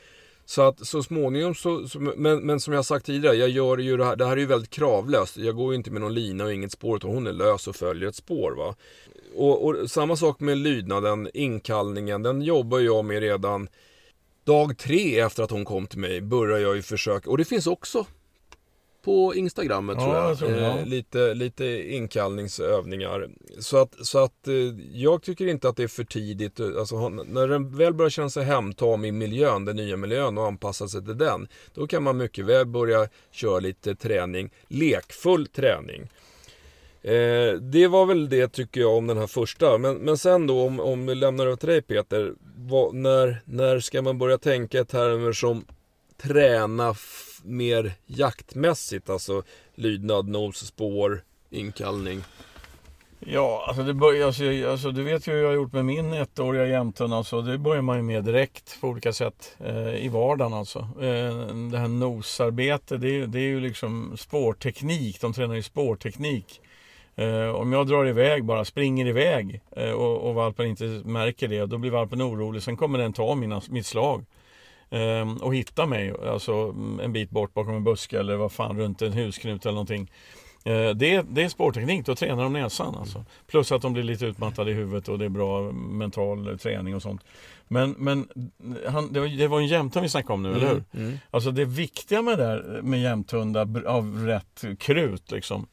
[0.46, 3.98] Så att så småningom så, så men, men, som jag sagt tidigare, jag gör ju
[3.98, 5.38] det här, det här är ju väldigt kravlöst.
[5.38, 7.76] Jag går ju inte med någon lina och inget spår, utan hon är lös och
[7.76, 8.52] följer ett spår.
[8.52, 8.76] Va?
[9.36, 13.68] Och, och samma sak med lydnaden, inkallningen, den jobbar jag med redan
[14.44, 16.22] dag tre efter att hon kom till mig.
[16.22, 18.06] Börjar jag ju försöka, och det finns också
[19.06, 20.30] på Instagrammet Ja, tror jag.
[20.30, 20.80] jag tror det, ja.
[20.80, 23.30] eh, lite, lite inkallningsövningar.
[23.60, 24.54] Så att, så att eh,
[24.94, 26.60] jag tycker inte att det är för tidigt.
[26.60, 30.46] eh, Alltså, när den väl börjar känna sig hemtam i miljön, den nya miljön och
[30.48, 31.48] anpassa sig till den.
[31.74, 36.02] Då kan man mycket väl börja köra lite träning, lekfull träning.
[37.02, 39.78] Eh, det var väl det tycker jag om den här första.
[39.78, 42.34] Men, men sen då om, om vi lämnar över till dig Peter.
[42.58, 45.66] Vad, när, när ska man börja tänka i termer som
[46.22, 46.94] träna
[47.46, 49.10] mer jaktmässigt?
[49.10, 49.44] Alltså
[49.76, 52.22] lydnad, nos, spår, inkallning.
[53.20, 56.14] Ja, alltså, det bör, alltså, alltså du vet ju hur jag har gjort med min
[56.14, 57.14] ettåriga jämthund.
[57.14, 60.54] Alltså, det börjar man ju med direkt på olika sätt eh, i vardagen.
[60.54, 60.80] Alltså.
[60.80, 61.36] Eh,
[61.72, 65.22] det här nosarbete, det, är- det är ju liksom spårteknik.
[65.22, 66.62] De tränar ju spårteknik.
[67.16, 71.66] Eh, om jag drar iväg, bara springer iväg eh, och, och valpen inte märker det,
[71.66, 72.64] då blir valpen orolig.
[72.64, 74.26] Sen kommer den ta mina, mitt slag
[74.96, 78.78] eh, och hitta mig, alltså mm, en bit bort bakom en buske eller vad fan
[78.80, 80.12] runt en husknut eller någonting.
[80.66, 83.26] Eh, Det, det är spårteknik, då tränar de näsan alltså.
[83.48, 87.02] Plus att de blir lite utmattade i huvudet och det är bra mental träning och
[87.02, 87.22] sånt.
[87.68, 88.28] Men, men
[88.88, 90.84] han, det, var, det var en jämthund vi snackade om nu, eller hur?
[90.94, 91.18] Mm.
[91.32, 95.68] Alltså det viktiga med, det där, med jämthundar av rätt krut liksom.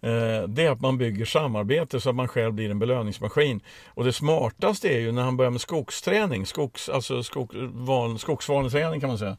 [0.00, 3.60] Eh, Det är att man bygger samarbete så att man själv blir en belöningsmaskin.
[3.86, 9.00] Och det smartaste är ju när han börjar med skogsträning, skogs, alltså skog, van, skogsvaneträning
[9.00, 9.36] kan man säga.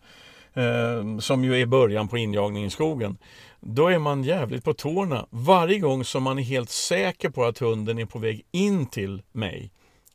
[0.53, 3.17] Eh, som ju är början på injagning i skogen.
[3.59, 7.57] Då är man jävligt på tårna varje gång som man är helt säker på att
[7.57, 9.71] hunden är på väg in till mig.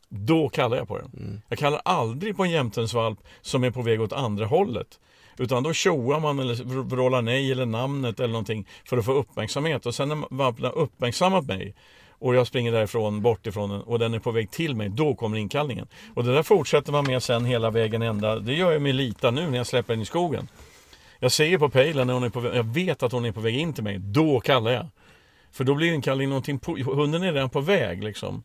[0.08, 1.10] Då kallar jag på den.
[1.16, 1.40] Mm.
[1.48, 5.00] Jag kallar aldrig på en jämthundsvalp som är på väg åt andra hållet.
[5.38, 9.86] Utan då tjoar man eller vrålar nej eller namnet eller någonting för att få uppmärksamhet.
[9.86, 11.74] Och sen när valpen har uppmärksammat mig
[12.18, 15.14] och jag springer därifrån, bort ifrån den och den är på väg till mig, då
[15.14, 15.86] kommer inkallningen.
[16.14, 18.38] Och det där fortsätter man med sen hela vägen ända.
[18.38, 20.48] Det gör jag med Lita nu när jag släpper den i skogen.
[21.18, 23.40] Jag ser på pejlen när hon är på väg, jag vet att hon är på
[23.40, 24.86] väg in till mig, då kallar jag.
[25.52, 28.42] För då blir inkallningen någonting, på, hunden är redan på väg liksom.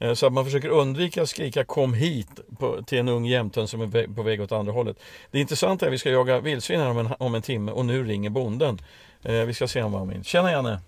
[0.00, 3.68] Eh, så att man försöker undvika att skrika kom hit på, till en ung jämtön
[3.68, 4.96] som är på väg åt andra hållet.
[5.30, 7.86] Det intressanta är att vi ska jaga vildsvin här om en, om en timme och
[7.86, 8.78] nu ringer bonden.
[9.22, 10.24] Eh, vi ska se om han vill.
[10.24, 10.80] Tjena Janne!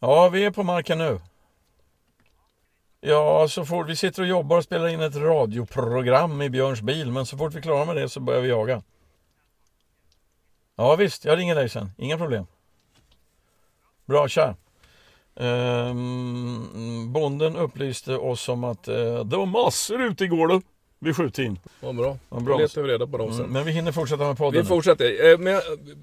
[0.00, 1.20] Ja, vi är på marken nu.
[3.00, 7.10] Ja, så fort vi sitter och jobbar och spelar in ett radioprogram i Björns bil,
[7.10, 8.82] men så fort vi klarar med det så börjar vi jaga.
[10.76, 11.90] Ja visst, jag ringer dig sen.
[11.98, 12.46] Inga problem.
[14.06, 14.56] Bra, tja.
[15.36, 20.62] Ehm, bonden upplyste oss om att eh, det var massor ute igår då.
[20.98, 21.58] Vid sjutiden.
[21.80, 22.18] Vad bra.
[22.30, 22.54] Ja, bra.
[22.56, 23.40] Då letar vi reda på dem sen.
[23.40, 24.62] Mm, men vi hinner fortsätta med podden.
[24.62, 25.32] Vi fortsätter.
[25.32, 25.60] Eh, Men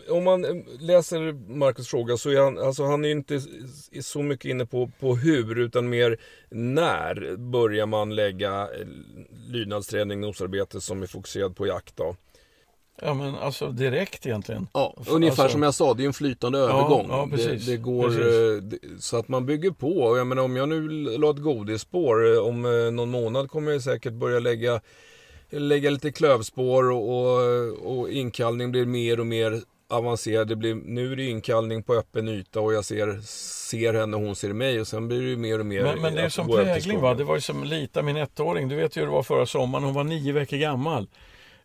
[0.09, 3.41] om man eh, läser Marcus fråga så är han, alltså han är inte
[4.01, 6.17] så mycket inne på, på hur utan mer
[6.49, 8.87] när börjar man lägga eh,
[9.47, 12.15] lydnadsträning, nosarbete som är fokuserad på jakt då?
[13.03, 14.67] Ja men alltså direkt egentligen.
[14.73, 17.07] Ja, ungefär Alltså- som jag sa, det är en flytande Ja, övergång.
[17.09, 17.65] ja, precis.
[17.65, 18.81] Det, det går, Precis.
[18.83, 20.17] eh, så att man bygger på.
[20.17, 23.81] Jag menar om jag nu la ett godisspår, eh, om eh, någon månad kommer jag
[23.81, 24.81] säkert börja lägga,
[25.49, 30.47] lägga lite klövspår och, och, och inkallning blir mer och mer avancerad.
[30.47, 33.19] Det blir, nu är det inkallning på öppen yta och jag ser,
[33.69, 36.01] ser henne och hon ser mig och sen blir det ju mer och mer Men,
[36.01, 37.13] men det är som prägling va.
[37.13, 38.67] Det var ju som Lita, min ettåring.
[38.69, 39.83] Du vet ju hur det var förra sommaren.
[39.85, 41.07] Hon var nio veckor gammal.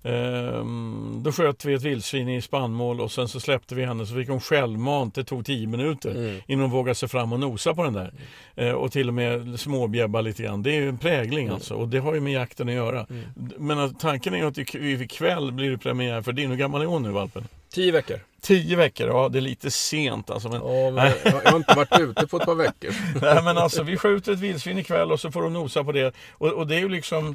[0.06, 4.14] Ehm, då sköt vi ett vildsvin i spannmål och sen så släppte vi henne så
[4.14, 5.14] fick hon självmant.
[5.14, 6.40] Det tog tio minuter Mm.
[6.46, 8.12] innan hon vågade sig fram och nosa på den där.
[8.54, 10.62] Eh, och till och med småbjäbba lite grann.
[10.62, 13.06] Det är ju en prägling alltså och det har ju med jakten att göra.
[13.10, 13.22] Mm.
[13.58, 16.50] Men tanken är ju att ik- ikväll blir det premiär för din.
[16.50, 17.48] Hur gammal är hon nu valpen?
[17.72, 18.20] Tio veckor.
[18.40, 20.48] Tio veckor, ja det är lite sent alltså.
[20.48, 22.90] Men, Ja, men jag, har inte varit ute på ett par veckor.
[23.22, 26.14] Nej men alltså vi skjuter ett vildsvin ikväll och så får de nosa på det.
[26.32, 27.34] Och, och det är ju liksom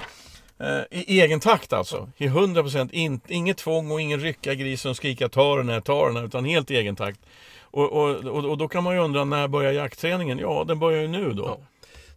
[0.62, 2.10] Eh, i egen takt alltså.
[2.17, 6.08] I 100% in, inget tvång och ingen rycka grisen och skrika ta den här, ta
[6.08, 6.26] den här.
[6.26, 7.19] Utan helt i egen takt.
[7.62, 10.39] Och, och, och, och då kan man ju undra när börjar jaktträningen?
[10.39, 11.45] Ja den börjar ju nu då.
[11.45, 11.58] Ja.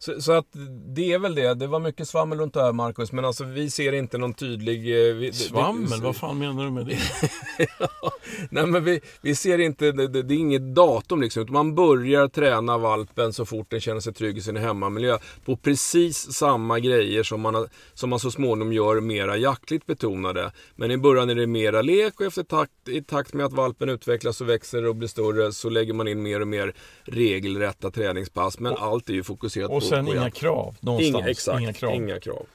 [0.05, 0.47] Så, så att
[0.95, 1.55] det är väl det.
[1.55, 5.09] Det var mycket svammel runt det här Marcus, men alltså vi ser inte någon tydlig...
[5.09, 6.99] eh, Vi, Svammel, det, vad fan menar du med det?
[8.51, 11.47] Nej men vi, vi ser inte, det, det, det är inget datum liksom.
[11.49, 15.19] Man börjar träna valpen så fort den känner sig trygg i sin hemmamiljö.
[15.45, 20.53] På precis samma grejer som man, som man så småningom gör mera jaktligt betonade.
[20.77, 23.88] Men i början är det mera lek och efter takt, i takt med att valpen
[23.88, 28.59] utvecklas och växer och blir större så lägger man in mer och mer regelrätta träningspass.
[28.59, 31.22] Men allt är ju fokuserat på Sen på inga krav någonstans.
[31.22, 31.94] Inga, exakt, inga krav.
[31.94, 32.46] inga krav.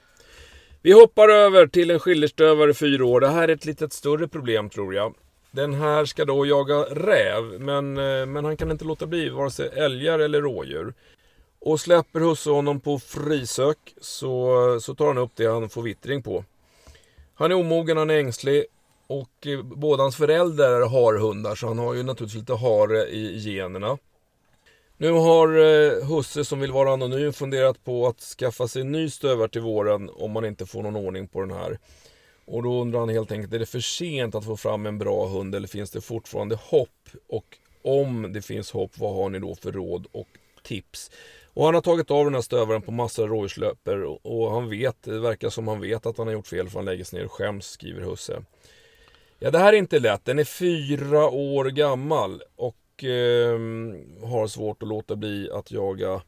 [0.81, 3.19] Vi hoppar över till en skillerstövare fyra år.
[3.19, 5.15] Det här är ett litet större problem tror jag.
[5.51, 9.51] Den här ska då jaga räv, men, eh, men han kan inte låta bli vare
[9.51, 10.93] sig älgar eller rådjur.
[11.59, 16.23] Och släpper husse honom på frisök så, så tar han upp det han får vittring
[16.23, 16.43] på.
[17.35, 18.65] Han är omogen, han är ängslig
[19.07, 23.39] och eh, båda hans föräldrar har hundar så han har ju naturligtvis lite hare i
[23.39, 23.97] generna.
[25.01, 29.09] Nu har eh, husse som vill vara anonym funderat på att skaffa sig en ny
[29.09, 31.79] stövare till våren om man inte får någon ordning på den här.
[32.45, 35.27] Och då undrar han helt enkelt, är det för sent att få fram en bra
[35.27, 37.09] hund eller finns det fortfarande hopp?
[37.27, 40.27] Och om det finns hopp, vad har ni då för råd och
[40.63, 41.11] tips?
[41.53, 44.69] Och han har tagit av den här stövaren på massor av rådjurslöper och, och han
[44.69, 47.19] vet, det verkar som han vet att han har gjort fel för han lägger sig
[47.19, 48.41] ner och skäms, skriver husse.
[49.39, 50.25] Ja, det här är inte lätt.
[50.25, 56.21] Den är fyra år gammal och ehm, har svårt att låta bli att jaga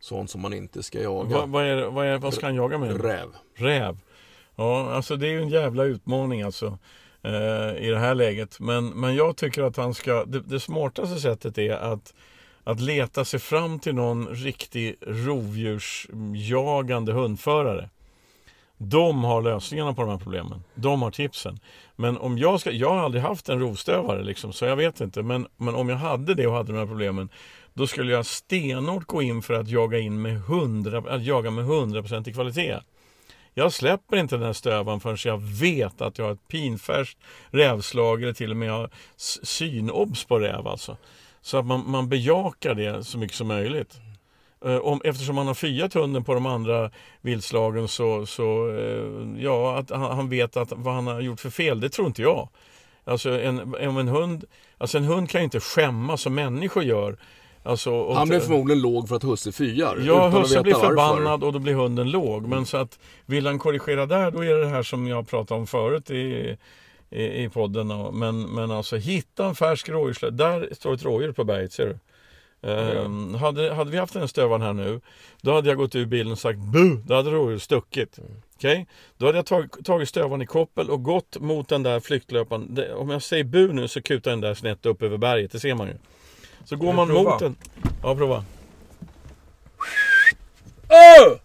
[0.00, 1.36] sånt som man inte ska jaga.
[1.36, 3.04] Vad, vad, är, vad, är, vad ska han jaga med?
[3.04, 3.28] Räv.
[3.54, 3.98] Räv.
[4.56, 6.78] Ja, alltså det är ju en jävla utmaning alltså.
[7.22, 8.60] Eh, I det här läget.
[8.60, 12.14] Men, men jag tycker att han ska, det, det smartaste sättet är att,
[12.64, 17.90] att leta sig fram till någon riktig rovdjursjagande hundförare.
[18.78, 20.62] De har lösningarna på de här problemen.
[20.74, 21.58] De har tipsen.
[21.96, 25.22] Men om jag ska, jag har aldrig haft en rovstövare liksom, så jag vet inte.
[25.22, 27.28] Men, men om jag hade det och hade de här problemen,
[27.74, 31.64] då skulle jag stenhårt gå in för att jaga in med 100, att jaga med
[31.64, 32.80] 100% i kvalitet.
[33.54, 37.18] Jag släpper inte den här stövaren förrän jag vet att jag har ett pinfärskt
[37.50, 38.90] rävslag eller till och med har
[39.42, 40.96] synobs på räv alltså.
[41.40, 44.00] Så att man, man bejakar det så mycket som möjligt.
[44.64, 46.90] Eh, Om, eftersom man har fyat hunden på de andra
[47.20, 51.50] viltslagen så, så eh, ja, att han, han vet att vad han har gjort för
[51.50, 52.48] fel, det tror inte jag.
[53.04, 54.44] Alltså en, en hund,
[54.78, 57.16] alltså en hund kan ju inte skämmas som människor gör.
[57.62, 60.02] Alltså, Han blev förmodligen låg för att husse fyar.
[60.06, 60.88] Ja, husse blir varför.
[60.88, 62.46] förbannad och då blir hunden låg.
[62.46, 65.60] Men så att vill han korrigera där, då är det det här som jag pratade
[65.60, 66.56] om förut i,
[67.10, 67.88] i, i podden.
[68.18, 70.30] Men, men alltså hitta en färsk rådjurslö.
[70.30, 71.98] Där står ett rådjur på berget, ser du.
[72.62, 75.00] Ehm, hade, hade vi haft den stövaren här nu,
[75.40, 78.18] då hade jag gått ur bilen och sagt bu, då hade rådjuret stuckit.
[78.56, 78.86] Okej?
[79.18, 82.74] Då hade jag tag, tagit stövaren i koppel och gått mot den där flyktlöparen.
[82.74, 85.60] Det, om jag säger bu nu så kutar den där snett upp över berget, det
[85.60, 85.94] ser man ju.
[86.64, 87.30] Så går man prova?
[87.30, 87.56] mot den.
[88.02, 88.44] Ja, prova.
[90.88, 91.38] Öh!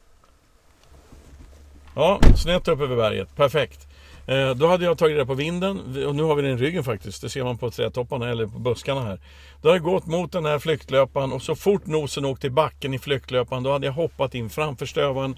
[1.96, 3.36] Ja, snett upp över berget.
[3.36, 3.88] Perfekt.
[4.26, 6.84] Eh, då hade jag tagit det på vinden och nu har vi den i ryggen
[6.84, 7.22] faktiskt.
[7.22, 9.20] Det ser man på trädtopparna eller på buskarna här.
[9.62, 12.94] Då har jag gått mot den här flyktlöparen och så fort nosen åkte i backen
[12.94, 15.38] i flyktlöparen då hade jag hoppat in framför stövaren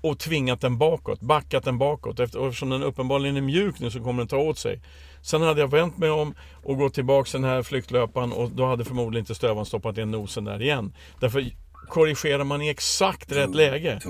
[0.00, 2.20] och tvingat den bakåt, backat den bakåt.
[2.20, 4.80] Eftersom den uppenbarligen är mjuk nu så kommer den ta åt sig.
[5.22, 8.84] Sen hade jag vänt mig om och gått tillbaks den här flyktlöparen och då hade
[8.84, 10.92] förmodligen inte stövaren stoppat in nosen där igen.
[11.20, 11.44] Därför
[11.88, 14.00] korrigerar man i exakt rätt läge.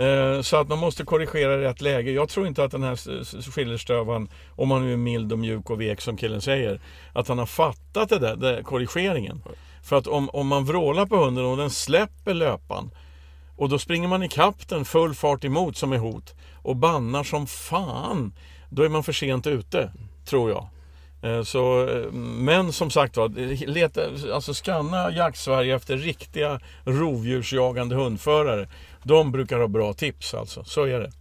[0.00, 2.10] Eh, Så att man måste korrigera rätt läge.
[2.10, 2.96] Jag tror inte att den här
[3.50, 6.80] skillerstövaren, om han nu är mild och mjuk och vek som killen säger,
[7.12, 9.42] att han har fattat det där, det, korrigeringen.
[9.82, 12.90] För att om, om man vrålar på hunden och den släpper löpan
[13.56, 17.46] och då springer man ikapp den full fart emot som är hot och bannar som
[17.46, 18.32] fan,
[18.70, 19.92] då är man för sent ute,
[20.24, 20.66] tror jag.
[21.22, 23.28] Eh, så, eh, men som sagt var,
[23.66, 24.00] leta,
[24.34, 28.68] alltså skanna jakt-Sverige efter riktiga rovdjursjagande hundförare.
[29.02, 31.12] De brukar ha bra tips alltså, så är det.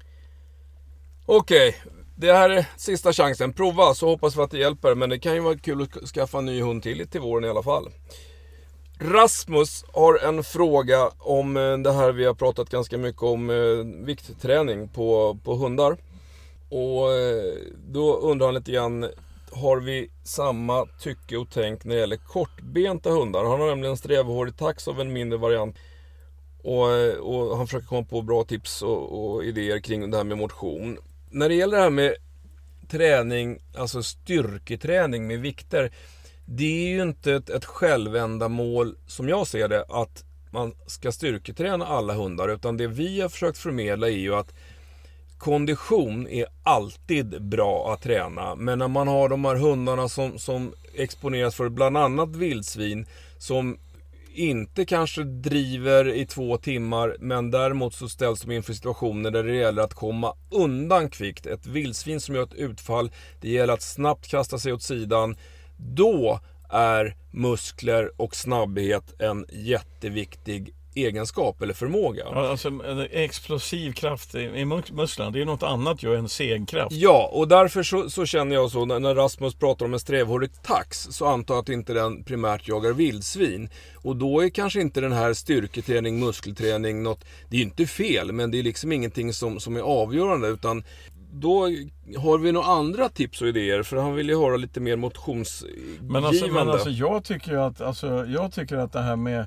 [1.26, 1.76] Okej,
[2.16, 3.54] det här är sista chansen.
[3.54, 4.96] Prova så hoppas vi att det hjälper.
[4.96, 7.50] Men det kan ju vara kul att skaffa en ny hund till till våren i
[7.50, 7.90] alla fall.
[9.02, 14.06] Rasmus har en fråga om eh, det här vi har pratat ganska mycket om, eh,
[14.06, 15.98] viktträning på, på hundar.
[16.70, 17.54] Och eh,
[17.88, 19.06] då undrar han lite grann,
[19.52, 23.44] har vi samma tycke och tänk när det gäller kortbenta hundar?
[23.44, 25.76] Han har nämligen en strävhårig tax av en mindre variant.
[26.64, 26.84] Och,
[27.20, 30.98] och han försöker komma på bra tips och, och idéer kring det här med motion.
[31.30, 32.16] När det gäller det här med
[32.90, 35.92] träning, alltså styrketräning med vikter.
[36.46, 41.86] Det är ju inte ett, ett självändamål som jag ser det att man ska styrketräna
[41.86, 42.50] alla hundar.
[42.50, 44.54] Utan det vi har försökt förmedla är ju att
[45.40, 48.56] kondition är alltid bra att träna.
[48.56, 53.06] Men när man har de här hundarna som, som exponeras för bland annat vildsvin
[53.38, 53.78] som
[54.34, 59.56] inte kanske driver i två timmar men däremot så ställs de inför situationer där det
[59.56, 61.46] gäller att komma undan kvickt.
[61.46, 65.38] Ett vildsvin som gör ett utfall, det gäller att snabbt kasta sig åt sidan.
[65.78, 72.24] Då är muskler och snabbhet en jätteviktig egenskap eller förmåga.
[72.32, 76.30] Ja, Alltså en explosiv kraft i i mus- musklerna, det är något annat ju än
[76.30, 76.92] segkraft.
[76.92, 80.50] Ja, och därför så, så känner jag så när, när Rasmus pratar om en strävhårig
[80.64, 83.70] tax så antar jag att inte den primärt jagar vildsvin.
[84.04, 88.32] Och då är kanske inte den här styrketräning, muskelträning något, det är ju inte fel
[88.32, 90.84] men det är liksom ingenting som, som är avgörande utan
[91.34, 91.62] då
[92.18, 96.04] har vi några andra tips och idéer för han vill ju höra lite mer motionsgivande.
[96.14, 99.46] Men alltså, men alltså jag tycker ju att, alltså, jag tycker att det här med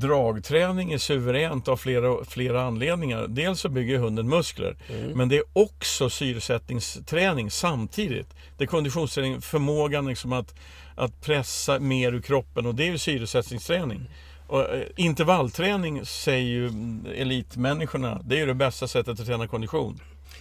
[0.00, 3.26] dragträning är suveränt av flera, flera anledningar.
[3.28, 4.76] Dels så bygger hunden muskler,
[5.14, 8.28] men det är också syresättningsträning samtidigt.
[8.58, 10.54] Det är konditionsträning, förmågan liksom att,
[10.94, 14.00] att pressa mer ur kroppen och det är ju syresättningsträning.
[14.46, 19.48] Och, eh, intervallträning säger ju mm, elitmänniskorna, det är ju det bästa sättet att träna
[19.48, 20.00] kondition.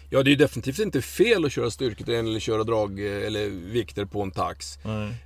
[0.10, 4.06] Ja, det är definitivt inte fel att köra styrketräning eller köra drag eh, eller vikter
[4.06, 4.80] på en tax.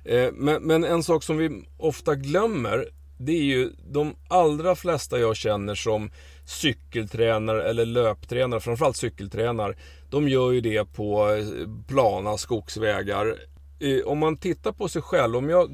[0.04, 2.88] Eh, Men, men en sak som vi ofta glömmer,
[3.18, 6.10] det är ju de allra flesta jag känner som
[6.44, 9.74] cykeltränare eller löptränare, framförallt cykeltränare,
[10.10, 11.44] de gör ju det på eh,
[11.88, 13.34] plana skogsvägar.
[13.80, 15.70] Eh, om man tittar på sig själv, om jag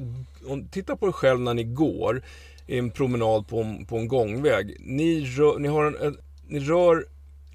[0.47, 2.23] om, tittar på er själv när ni går
[2.67, 4.77] en promenad på en, på en gångväg.
[4.79, 7.05] Ni rör, ni, har en, en, ni rör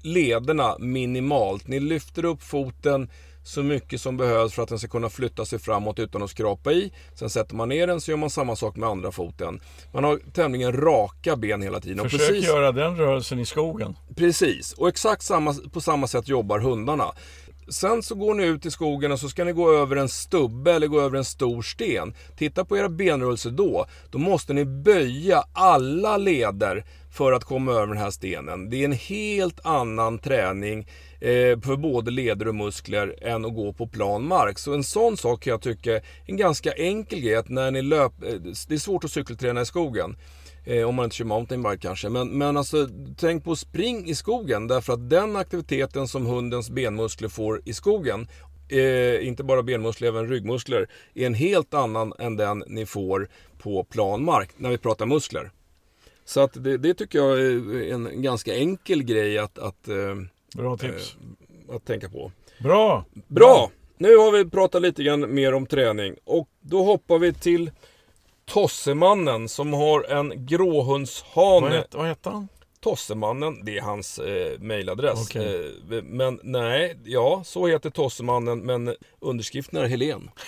[0.01, 1.67] lederna minimalt.
[1.67, 3.09] Ni lyfter upp foten
[3.43, 6.71] så mycket som behövs för att den ska kunna flytta sig framåt utan att skrapa
[6.71, 6.91] i.
[7.15, 9.59] Sen sätter man ner den så gör man samma sak med andra foten.
[9.93, 12.09] Man har tämligen raka ben hela tiden.
[12.09, 13.95] Försök precis, göra den rörelsen i skogen.
[14.15, 17.13] precis, och exakt samma, på samma sätt jobbar hundarna.
[17.67, 20.73] Sen så går ni ut i skogen och så ska ni gå över en stubbe
[20.73, 22.13] eller gå över en stor sten.
[22.37, 23.85] Titta på era benrörelser då.
[24.11, 28.69] Då måste ni böja alla leder för att komma över den här stenen.
[28.69, 30.79] Det är en helt annan träning
[31.19, 34.59] eh, för både leder och muskler än att gå på plan mark.
[34.59, 37.35] Så en sån sak kan jag tycka är en ganska enkel grej.
[37.35, 38.33] Att när ni löp, eh,
[38.67, 40.15] det är svårt att cykelträna i skogen.
[40.65, 42.09] Eh, om man inte kör mountainbike kanske.
[42.09, 42.87] Men, men alltså,
[43.17, 44.67] tänk på spring i skogen.
[44.67, 48.27] Därför att den aktiviteten som hundens benmuskler får i skogen,
[48.69, 53.83] eh, inte bara benmuskler, även ryggmuskler, är en helt annan än den ni får på
[53.83, 55.51] plan mark när vi pratar muskler.
[56.25, 60.15] Så att det, det tycker jag är en ganska enkel grej att, att, eh,
[60.55, 61.15] Bra tips.
[61.69, 62.31] att tänka på.
[62.59, 63.05] Bra!
[63.27, 63.71] Bra!
[63.97, 67.71] Nu har vi pratat lite grann mer om träning och då hoppar vi till
[68.51, 71.69] Tossemannen som har en Vad, gråhundshane.
[71.77, 72.47] het, vad hette han?
[72.79, 75.27] Tossemannen, det är hans eh, mailadress.
[75.29, 75.73] Okej.
[75.91, 80.29] Eh, men nej, ja, så heter Tossemannen, men underskriften är Helen.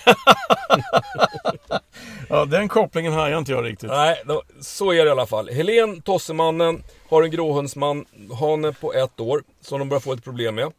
[2.30, 3.89] Ja, den kopplingen har jag inte jag riktigt.
[3.89, 5.49] Nej, då, så är det i alla fall.
[5.49, 8.06] Helen, tossemannen, har en gråhundsman,
[8.39, 10.72] hane på ett år, som de börjar få ett problem med.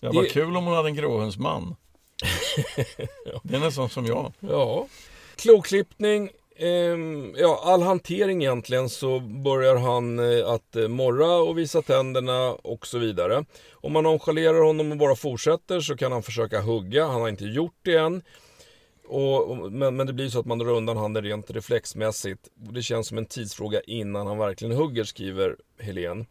[0.00, 1.76] Ja, vad Det- kul om hon hade en gråhundsman.
[3.42, 4.32] Det är nästan som jag.
[4.40, 4.86] Ja.
[5.36, 11.82] Kloklippning, ehm, ja all hantering egentligen så börjar han eh, att eh, morra och visa
[11.82, 13.44] tänderna och så vidare.
[13.72, 17.44] Om man nonchalerar honom och bara fortsätter så kan han försöka hugga, han har inte
[17.44, 18.22] gjort det än.
[19.06, 22.48] Och, men, men det blir så att man drar undan handen rent reflexmässigt.
[22.54, 26.24] Det känns som en tidsfråga innan han verkligen hugger, skriver Helene.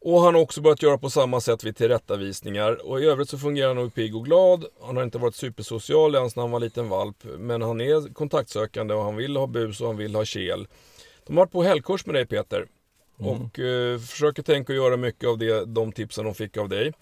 [0.00, 2.86] Och han har också börjat göra på samma sätt vid tillrättavisningar.
[2.86, 4.64] Och i övrigt så fungerar han nog pigg och glad.
[4.82, 7.16] Han har inte varit supersocial ens när han var liten valp.
[7.38, 10.66] Men han är kontaktsökande och han vill ha bus och han vill ha kel.
[11.26, 12.66] De har varit på helgkurs med dig Peter.
[13.18, 16.92] Och eh, försöker tänka och göra mycket av det, de tipsen de fick av dig.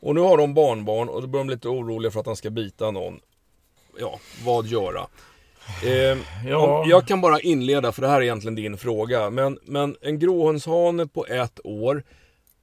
[0.00, 2.50] Och nu har de barnbarn och då blir de lite oroliga för att han ska
[2.50, 3.20] bita någon.
[4.00, 5.06] Ja, vad göra?
[5.84, 6.80] Eh, Ja.
[6.82, 9.30] om, jag kan bara inleda, för det här är egentligen din fråga.
[9.30, 12.02] Men, men en gråhundshane på ett år,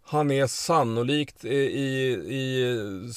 [0.07, 3.13] han är sannolikt i, i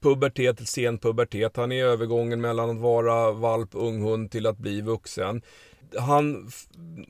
[0.00, 1.56] pubertet, sen pubertet.
[1.56, 5.42] Han är i övergången mellan att vara valp, unghund till att bli vuxen.
[5.98, 6.50] Han,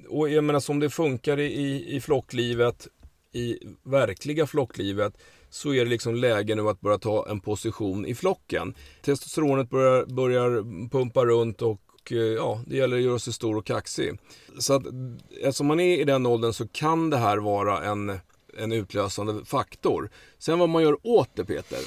[0.08, 2.88] och jag menar som det funkar i, i, i flocklivet,
[3.32, 5.14] i verkliga flocklivet,
[5.50, 8.74] så är det liksom läge nu att börja ta en position i flocken.
[9.02, 13.66] Testosteronet börjar, börjar pumpa runt och eh, ja, det gäller att göra sig stor och
[13.66, 14.18] kaxig.
[14.58, 14.82] Så att
[15.40, 18.18] eftersom man är i den åldern så kan det här vara en,
[18.58, 20.10] en utlösande faktor.
[20.38, 21.78] Sen vad man gör åt det Peter.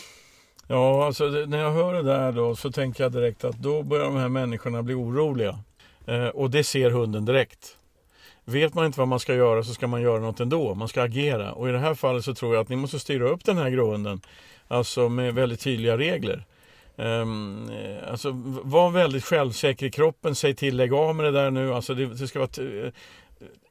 [0.68, 4.06] Ja, alltså när jag hör det där då så tänker jag direkt att då börjar
[4.06, 5.60] de här människorna bli oroliga.
[6.06, 7.78] Eh, och det ser hunden direkt.
[8.46, 10.76] Vet man inte vad man ska göra så ska man göra något ändå.
[10.76, 11.54] Man ska agera.
[11.54, 13.70] Och i det här fallet så tror jag att ni måste styra upp den här
[13.70, 14.22] gråhunden.
[14.68, 16.46] Alltså med väldigt tydliga regler.
[16.96, 17.72] Um,
[18.12, 18.32] alltså
[18.64, 20.36] var väldigt självsäker i kroppen.
[20.36, 21.74] Säg till, lägg av med det där nu.
[21.74, 22.92] Alltså det, det ska vara eh,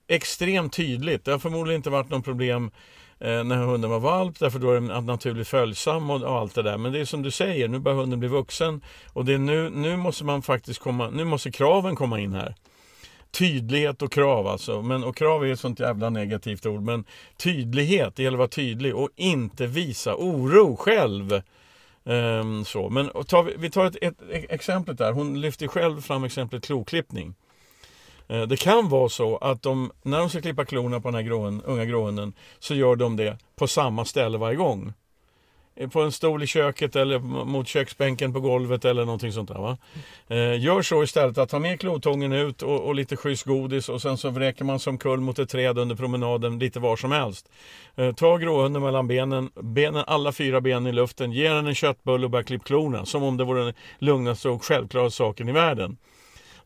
[0.09, 1.25] extremt tydligt.
[1.25, 2.71] Det har förmodligen inte varit något problem
[3.19, 6.79] eh, när hunden var valp därför då är den naturligt följsam och, allt det där.
[6.79, 8.81] Men det är som du säger, nu börjar hunden bli vuxen
[9.13, 12.55] och det är nu, nu måste man faktiskt komma, nu måste kraven komma in här.
[13.31, 14.83] Tydlighet och krav alltså.
[14.83, 16.83] Men, och krav är ett sånt jävla negativt ord.
[16.83, 17.05] Men
[17.37, 21.43] tydlighet, det gäller att vara tydlig och inte visa oro själv.
[22.05, 22.91] Ehm, så.
[22.91, 25.13] Men tar vi, vi tar ett, ett, ett exempel där.
[25.13, 27.35] Hon lyfter själv fram exemplet kloklippning.
[28.29, 31.22] Eh, det kan vara så att de, när de ska klippa klorna på den här
[31.22, 34.93] gråen, unga gråhunden så gör de det på samma ställe varje gång.
[35.76, 39.59] Eh, på en stol i köket eller mot köksbänken på golvet eller någonting sånt där.
[39.59, 39.79] Va?
[40.29, 44.03] Eh, gör så istället att ta med klotången ut och, och lite schysst godis och
[44.03, 47.49] sen så vräker man som kull mot ett träd under promenaden lite var som helst.
[48.16, 52.31] Ta gråhunden mellan benen, benen, alla fyra benen i luften, ge den en köttbulle och
[52.31, 55.97] börja klippa klorna som om det vore den lugnaste och självklara saken i världen.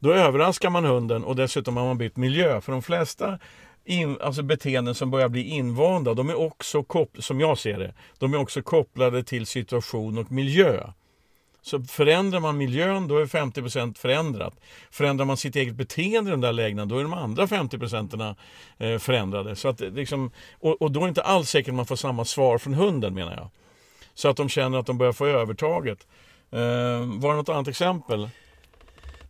[0.03, 2.61] Då överraskar man hunden och dessutom har man bytt miljö.
[2.61, 3.39] För de flesta
[3.85, 6.85] in, alltså beteenden som börjar bli invanda, de är också
[7.19, 10.91] som jag ser det, de är också kopplade till situation och miljö.
[11.63, 14.55] Så förändrar man miljön, då är 50% förändrat.
[14.91, 18.21] Förändrar man sitt eget beteende i den där lägena, då är de andra 50 procenten
[18.79, 19.57] eh, förändrade.
[19.57, 20.31] Så att, eh, liksom,
[20.61, 23.15] och, och då är det inte alls säkert att man får samma svar från hunden
[23.15, 23.49] menar jag.
[24.15, 26.07] Så att de känner att de börjar få övertaget.
[26.51, 26.61] Eh,
[27.21, 28.29] var det något annat exempel?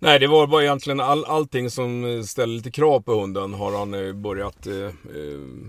[0.02, 3.78] Nej, det var bara egentligen all, allting som eh, ställer lite krav på hunden har
[3.78, 4.90] han eh, börjat eh, eh,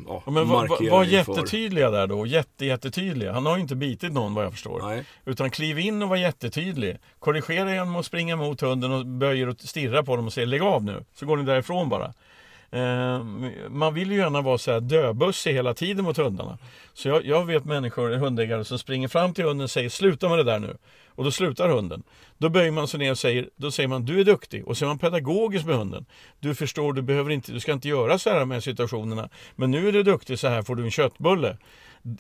[0.08, 2.26] ja, men var, markera var, jättetydliga där då.
[2.26, 3.34] Jätte, jättetydliga.
[3.34, 4.82] Han har ju inte bitit någon vad jag förstår.
[4.82, 5.06] Nej.
[5.26, 6.98] Utan kliv in och var jättetydlig.
[7.20, 10.62] Korrigera genom att springa mot hunden och böjer och stirra på dem och säger lägg
[10.62, 11.06] av nu.
[11.16, 12.14] Så går ni därifrån bara.
[12.72, 13.24] Eh,
[13.70, 16.58] man vill ju gärna vara så här döbussig hela tiden mot hundarna.
[16.94, 20.38] Så jag, jag vet människor, hundägare som springer fram till hunden och säger sluta med
[20.38, 20.78] det där nu.
[21.16, 22.04] Och då slutar hunden.
[22.38, 24.68] Då böjer man sig ner och säger, då säger man du är duktig.
[24.68, 26.06] Och så är man pedagogisk med hunden.
[26.40, 29.30] Du förstår, du, behöver inte, du ska inte göra så här med situationerna.
[29.56, 31.58] Men nu är du duktig, så här får du en köttbulle.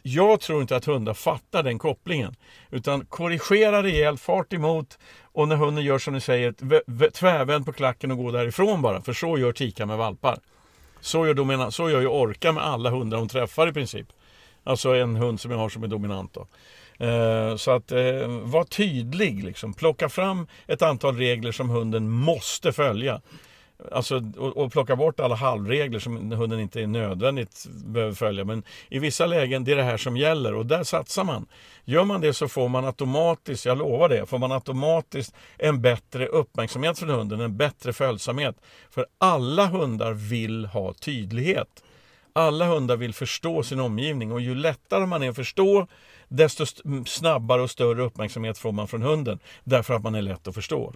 [0.01, 2.35] Jag tror inte att hundar fattar den kopplingen.
[2.71, 8.11] Utan korrigera rejält, fart emot och när hunden gör som ni säger, tvärvänd på klacken
[8.11, 9.01] och gå därifrån bara.
[9.01, 10.39] För så gör Tika med valpar.
[11.01, 14.07] Så gör, domina- så gör ju Orka med alla hundar hon träffar i princip.
[14.63, 16.47] Alltså en hund som jag har som är dominant då.
[16.99, 19.73] Eh, så att eh, var tydlig liksom.
[19.73, 23.21] Plocka fram ett antal regler som hunden måste följa.
[23.91, 28.45] Alltså, och, och plocka bort alla halvregler som hunden inte är nödvändigt behöver följa.
[28.45, 31.45] Men i vissa lägen det är det här som gäller och där satsar man.
[31.85, 36.27] Gör man det så får man automatiskt, jag lovar det, får man automatiskt en bättre
[36.27, 38.55] uppmärksamhet från hunden, en bättre följsamhet.
[38.89, 41.83] För alla hundar vill ha tydlighet.
[42.33, 45.87] Alla hundar vill förstå sin omgivning och ju lättare man är att förstå
[46.27, 46.65] desto
[47.05, 49.39] snabbare och större uppmärksamhet får man från hunden.
[49.63, 50.93] Därför att man är lätt att förstå.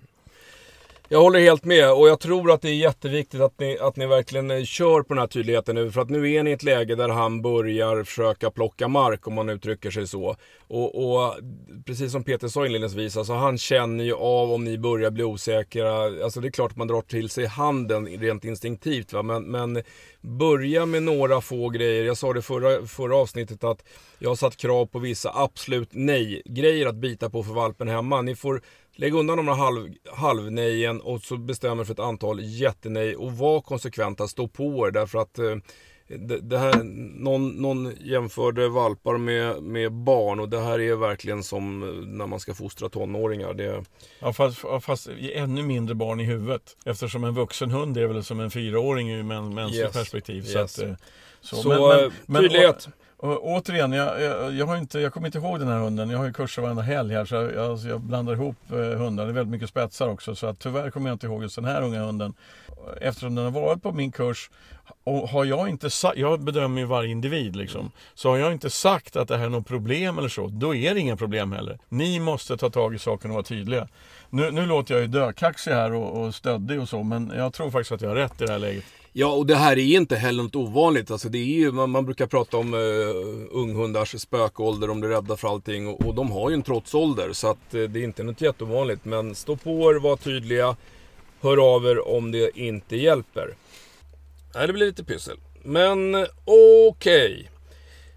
[1.09, 4.05] Jag håller helt med och jag tror att det är jätteviktigt att ni, att ni
[4.05, 5.91] verkligen eh, kör på den här tydligheten nu.
[5.91, 9.33] För att nu är ni i ett läge där han börjar försöka plocka mark om
[9.33, 10.35] man uttrycker sig så.
[10.67, 11.35] Och, och
[11.85, 16.23] precis som Peter sa inledningsvis, alltså han känner ju av om ni börjar bli osäkra.
[16.23, 19.13] Alltså det är klart att man drar till sig handen rent instinktivt.
[19.13, 19.23] Va?
[19.23, 19.83] Men, men
[20.21, 22.03] börja med några få grejer.
[22.03, 23.83] Jag sa det förra, förra avsnittet att
[24.19, 28.21] jag har satt krav på vissa absolut nej-grejer att bita på för valpen hemma.
[28.21, 28.61] Ni får
[28.99, 33.61] Lägg undan de här halv, halvnejen och så bestämmer för ett antal jättenej och var
[33.61, 35.55] konsekventa, stå på er därför att eh,
[36.07, 36.83] det, det, här,
[37.23, 41.79] någon, någon jämförde valpar med, med barn och det här är verkligen som
[42.17, 43.53] när man ska fostra tonåringar.
[43.53, 43.83] Det...
[44.19, 46.77] Ja, fast, fast ännu mindre barn i huvudet.
[46.85, 49.93] Eftersom en vuxen hund är väl som en fyraåring ur mänskligt yes.
[49.93, 50.41] perspektiv.
[50.41, 50.79] Så, yes.
[50.79, 50.95] att, eh,
[51.41, 52.87] så, så men, men, tydlighet.
[52.87, 56.09] Men, och, återigen, jag, jag, jag, har inte, jag kommer inte ihåg den här hunden.
[56.09, 59.25] Jag har ju kurser varenda helg här så jag, alltså jag blandar ihop eh, hundar.
[59.25, 61.65] Det är väldigt mycket spetsar också så att tyvärr kommer jag inte ihåg just den
[61.65, 62.33] här unga hunden.
[63.01, 64.49] Eftersom den har varit på min kurs
[65.03, 67.91] och har jag inte sagt, jag bedömer ju varje individ liksom.
[68.13, 70.93] Så har jag inte sagt att det här är något problem eller så, då är
[70.93, 71.79] det inga problem heller.
[71.89, 73.87] Ni måste ta tag i saken och vara tydliga.
[74.29, 77.71] Nu, nu låter jag ju dökaxig här och, och stöddig och så, men jag tror
[77.71, 78.83] faktiskt att jag har rätt i det här läget.
[79.13, 81.11] Ja, och det här är inte heller något ovanligt.
[81.11, 82.79] Alltså det är ju, man, man brukar prata om uh,
[83.51, 85.87] unghundars spökålder, om de är rädda för allting.
[85.87, 89.05] Och, och de har ju en trotsålder, så att, uh, det är inte något jätteovanligt.
[89.05, 90.75] Men stå på er, var tydliga,
[91.41, 93.55] hör av er om det inte hjälper.
[94.55, 95.37] Nej, det blir lite pyssel.
[95.63, 96.87] Men okej.
[96.87, 97.45] Okay.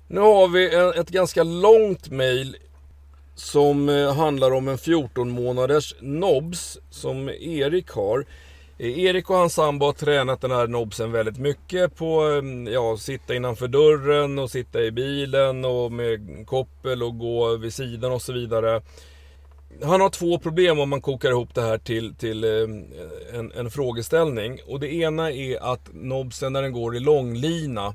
[0.09, 2.57] Nu har vi en, ett ganska långt mail
[3.34, 8.24] som uh, handlar om en 14 månaders nobs som Erik har.
[8.81, 12.97] Eh, Erik och hans sambo har tränat den här nobsen väldigt mycket på mm, ja,
[12.97, 18.22] sitta innanför dörren och sitta i bilen och med koppel och gå vid sidan och
[18.22, 18.83] så vidare.
[19.83, 23.70] Han har två problem om man kokar ihop det här till, till eh, en, en
[23.70, 24.59] frågeställning.
[24.66, 27.95] Och det ena är att nobsen när den går i långlina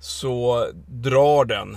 [0.00, 1.76] så drar den.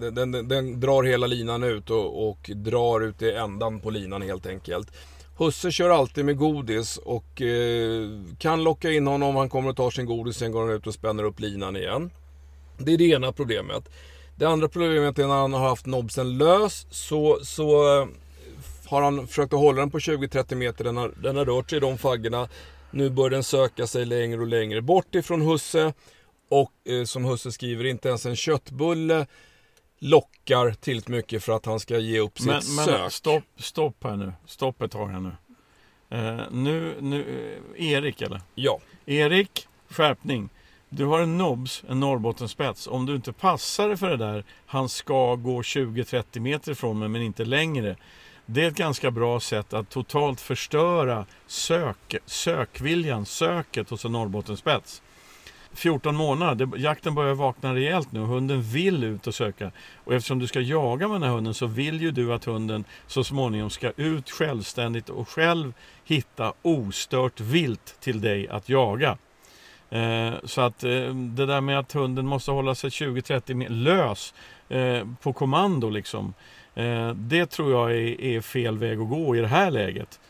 [0.00, 4.22] Den, den, den, drar hela linan ut och, och drar ut i ändan på linan
[4.22, 4.92] helt enkelt.
[5.40, 9.36] Husse kör alltid med godis och eh, kan locka in honom.
[9.36, 12.10] Han kommer och tar sin godis, sen går han ut och spänner upp linan igen.
[12.78, 13.88] Det är det ena problemet.
[14.36, 18.08] Det andra problemet är när han har haft nobsen lös så, så eh,
[18.86, 20.84] har han försökt att hålla den på 20-30 meter.
[20.84, 22.48] Den har, den har rört sig i de faggorna.
[22.90, 25.92] Nu börjar den söka sig längre och längre bort ifrån Husse.
[26.48, 29.26] Och eh, som Husse skriver, inte ens en köttbulle
[30.00, 33.00] lockar tillräckligt mycket för att han ska ge upp sitt men, sök.
[33.00, 34.32] Men stopp, stopp här nu.
[34.46, 35.32] Stopp ett tag här nu.
[36.14, 37.24] Uh, nu, nu
[37.76, 38.40] uh, Erik eller?
[38.54, 38.80] Ja.
[39.06, 40.48] Erik, skärpning.
[40.88, 42.86] Du har en Nobs, en Norrbottenspets.
[42.86, 47.08] Om du inte passar dig för det där, han ska gå 20-30 meter ifrån mig
[47.08, 47.96] men inte längre.
[48.46, 55.02] Det är ett ganska bra sätt att totalt förstöra sök, sökviljan, söket hos en Norrbottenspets.
[55.74, 56.68] 14 månader.
[56.76, 58.20] Jakten börjar vakna rejält nu.
[58.20, 59.70] Hunden vill ut och söka.
[60.04, 62.84] Och eftersom du ska jaga med den här hunden så vill ju du att hunden
[63.06, 65.72] så småningom ska ut självständigt och själv
[66.04, 69.18] hitta ostört vilt till dig att jaga.
[69.90, 74.34] Eh, så att eh, det där med att hunden måste hålla sig 20-30 lös
[74.68, 76.34] eh, på kommando liksom.
[76.74, 80.20] Eh, det tror jag är, är fel väg att gå i det här läget.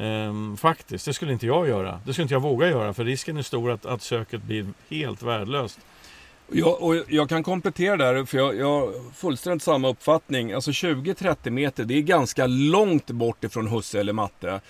[0.00, 2.00] Ehm, faktiskt, det skulle inte jag göra.
[2.04, 5.22] Det skulle inte jag våga göra för risken är stor att, att söket blir helt
[5.22, 5.78] värdelöst.
[6.52, 10.52] Jag, och jag kan komplettera där, för jag, jag har fullständigt samma uppfattning.
[10.52, 14.60] Alltså 20-30 meter, det är ganska långt bort ifrån husse eller matte.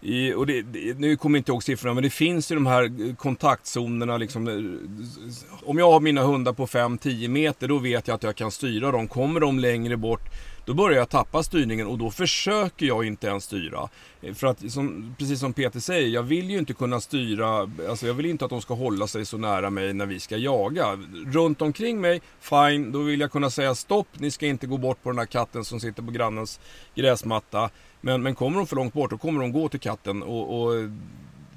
[0.00, 2.66] I, och det, det, nu kommer jag inte ihåg siffrorna, men det finns ju de
[2.66, 4.16] här eh, kontaktzonerna.
[4.16, 8.36] Liksom, eh, om jag har mina hundar på 5-10 meter, då vet jag att jag
[8.36, 9.08] kan styra dem.
[9.08, 10.28] Kommer de längre bort,
[10.64, 13.88] då börjar jag tappa styrningen och då försöker jag inte ens styra.
[14.22, 18.06] Eh, för att, som, precis som Peter säger, jag vill ju inte kunna styra, alltså
[18.06, 20.98] jag vill inte att de ska hålla sig så nära mig när vi ska jaga.
[21.26, 25.02] Runt omkring mig, fine, då vill jag kunna säga stopp, ni ska inte gå bort
[25.02, 26.60] på den här katten som sitter på grannens
[26.94, 27.70] gräsmatta.
[28.00, 30.74] Men, men kommer de för långt bort, då kommer de gå till katten och, och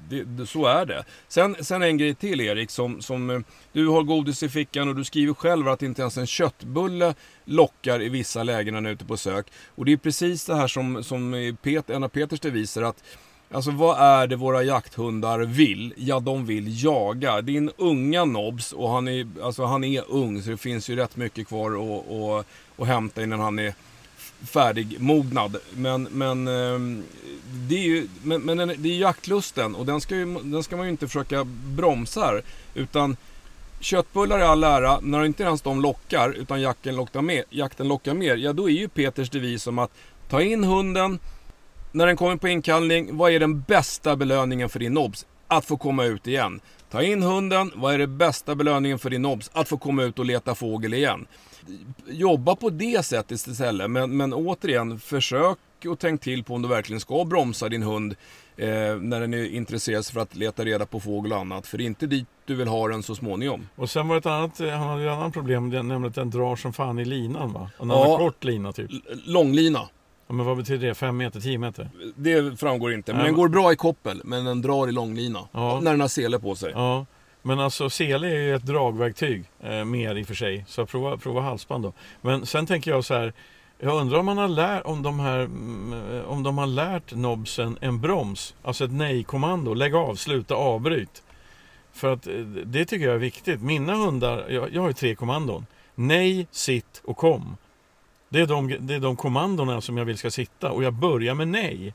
[0.08, 1.04] det, det, så är det.
[1.28, 3.40] Sen, sen en grej till Erik, som, som eh,
[3.72, 8.02] du har godis i fickan och du skriver själv att inte ens en köttbulle lockar
[8.02, 9.46] i vissa lägen när du är ute på sök.
[9.74, 13.02] Och det är precis det här som, som Pet, en av Peters deviser att
[13.50, 15.94] Alltså vad är det våra jakthundar vill?
[15.96, 17.40] Ja, de vill jaga.
[17.40, 20.90] Det är en unga nobs och han är, alltså, han är ung så det finns
[20.90, 22.46] ju rätt mycket kvar att,
[22.76, 23.74] att hämta innan han är
[24.46, 25.56] färdigmognad.
[25.74, 27.02] Men, men, ehm,
[27.68, 30.86] det är ju men, men det är jaktlusten och den ska, ju, den ska man
[30.86, 32.42] ju inte försöka bromsa här.
[32.74, 33.16] Utan
[33.80, 38.14] köttbullar i all ära, när inte ens de lockar utan jakten lockar, mer, jakten lockar
[38.14, 38.36] mer.
[38.36, 39.90] Ja, då är ju Peters devis om att
[40.28, 41.18] ta in hunden,
[41.92, 45.26] när den kommer på inkallning, vad är den bästa belöningen för din nobs?
[45.48, 46.60] Att få komma ut igen.
[46.90, 49.50] Ta in hunden, vad är det bästa belöningen för din nobs?
[49.52, 51.26] Att få komma ut och leta fågel igen.
[52.06, 55.58] Jobba på det sättet istället, men, men återigen, försök
[55.88, 58.14] och tänk till på om du verkligen ska bromsa din hund
[58.56, 58.68] eh,
[59.00, 61.66] när den är intresserad för att leta reda på fågel och annat.
[61.66, 63.68] För det är inte dit du vill ha den så småningom.
[63.76, 66.56] Och sen var det ett annat, han hade ett annat problem, nämligen att den drar
[66.56, 67.70] som fan i linan va?
[67.78, 68.16] Den Ja.
[68.18, 68.90] kort lina typ.
[69.26, 69.80] Långlina,
[70.26, 70.94] Ja, men vad betyder det?
[70.94, 71.90] 5 meter, 10 meter?
[72.16, 73.12] det framgår inte.
[73.12, 75.40] Men Nej, den går bra i koppel, men den drar i långlina.
[75.52, 75.80] Ja.
[75.82, 76.72] När den har sele på sig.
[76.74, 77.06] Ja.
[77.46, 80.64] Men alltså sele är ju ett dragverktyg, eh, mer i och för sig.
[80.68, 81.92] Så prova, prova halsband då.
[82.20, 83.32] Men sen tänker jag så här.
[83.78, 87.78] Jag undrar om, man har lär, om, de här, mm, om de har lärt nobsen
[87.80, 88.54] en broms.
[88.62, 89.74] Alltså ett nej-kommando.
[89.74, 91.22] Lägg av, sluta, avbryt.
[91.92, 92.34] För att eh,
[92.64, 93.62] det tycker jag är viktigt.
[93.62, 95.66] Mina hundar, jag, jag har ju tre kommandon.
[95.94, 97.56] Nej, sitt och kom.
[98.28, 100.70] Det är, de, det är de kommandona som jag vill ska sitta.
[100.70, 101.94] Och jag börjar med nej.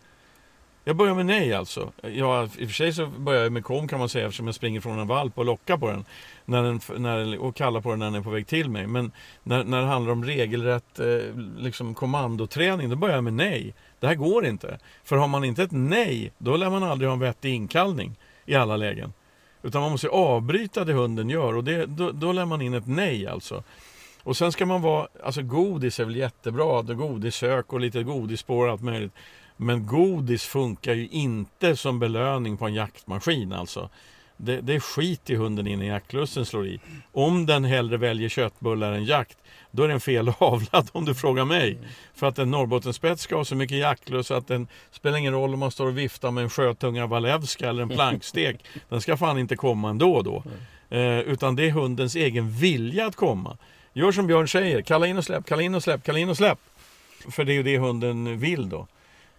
[0.90, 1.92] Jag börjar med nej alltså.
[2.02, 4.56] Ja, I och för sig så börjar jag med kom kan man säga eftersom jag
[4.56, 6.06] springer från en valp och lockar på den.
[6.46, 8.88] När den när, och kallar på den när den är på väg till mig.
[8.88, 9.12] Men
[9.44, 11.06] när, när det handlar om regelrätt eh,
[11.58, 13.74] liksom kommandoträning, då börjar jag med nej.
[14.00, 14.80] Det här går inte.
[15.04, 18.16] För har man inte ett nej, då lär man aldrig ha en vettig inkallning
[18.46, 19.14] i alla lägen.
[19.64, 22.88] Utan man måste avbryta det hunden gör och det, då, då lär man in ett
[22.88, 23.64] nej alltså.
[24.24, 28.72] Och sen ska man vara, alltså godis är väl jättebra, godissök och lite godisspår och
[28.72, 29.14] allt möjligt.
[29.62, 33.90] Men godis funkar ju inte som belöning på en jaktmaskin alltså.
[34.38, 36.80] Det, det är skit i hunden innan jaktlusten slår i.
[37.12, 39.38] Om den hellre väljer köttbullar än jakt,
[39.72, 41.78] då är den fel avlad om du frågar mig.
[42.16, 45.60] För att en norrbottenspets ska ha så mycket jaktlust att den spelar ingen roll om
[45.60, 48.66] man står och viftar med en sjötunga walewska eller en plankstek.
[48.90, 50.44] Den ska fan inte komma ändå då.
[50.90, 53.58] Eh, utan det är hundens egen vilja att komma.
[53.94, 56.38] Gör som Björn säger, kalla in och släpp, kalla in och släpp, kalla in och
[56.38, 56.60] släpp.
[57.32, 58.88] För det är ju det hunden vill då.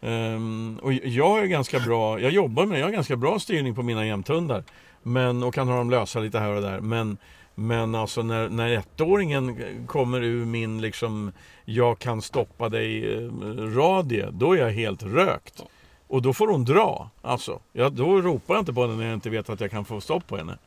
[0.00, 3.82] Ehm, och jag är ganska bra, jag jobbar med, jag har ganska bra styrning på
[3.82, 4.64] mina jämthundar.
[5.02, 6.80] Men, och kan ha dem lösa lite här och där.
[6.80, 7.16] Men,
[7.54, 11.32] men alltså när, när ettåringen kommer ur min liksom,
[11.64, 15.62] jag kan stoppa dig eh, då är jag helt rökt.
[16.08, 17.10] Och då får hon dra.
[17.22, 19.84] Alltså, ja, då ropar jag inte på henne när jag inte vet att jag kan
[19.84, 20.58] få stopp på henne.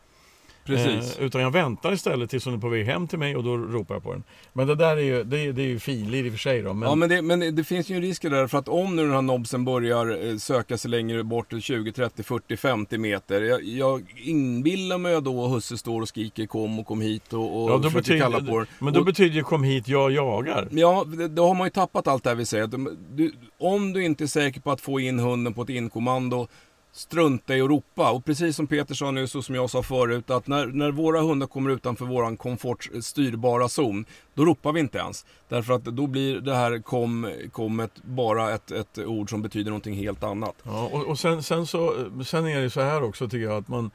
[0.66, 1.18] Precis.
[1.18, 3.58] Eh, utan jag väntar istället tills hon är på väg hem till mig och då
[3.58, 4.24] ropar jag på den.
[4.54, 6.62] Men det där är ju, det är, det är ju finlir i och för sig
[6.62, 6.74] då.
[6.74, 9.04] Men, Ja men, det, men det finns ju en risk där för att om nu
[9.04, 13.42] den här nobsen börjar eh, söka sig längre bort till 20, 30, 40, 50 meter.
[13.42, 17.64] Jag, jag inbillar mig då att husse står och skriker kom och kom hit och,
[17.64, 18.68] och ja, då försöker kalla på den.
[18.80, 20.68] men då och, betyder ju kom hit, jag jagar.
[20.72, 22.70] Ja, då har man ju tappat allt det här vi säger.
[23.16, 26.48] Du, om du inte är säker på att få in hunden på ett inkommando,
[26.94, 28.12] strunta i att ropa.
[28.12, 31.22] Och precis som Peter sa nu, så som jag sa förut, att när, när våra
[31.22, 35.26] hundar kommer utanför våran komfortstyrbara eh, zon, då ropar vi inte ens.
[35.50, 39.96] Därför att då blir det här kom, kommet bara ett, ett ord som betyder någonting
[39.96, 40.56] helt annat.
[40.64, 43.58] Ja, och, och sen, sen, så, eh, sen är det så här också tycker jag
[43.58, 43.92] att man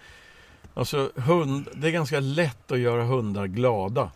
[0.75, 4.11] Alltså hund, det är ganska lätt att göra hundar glada.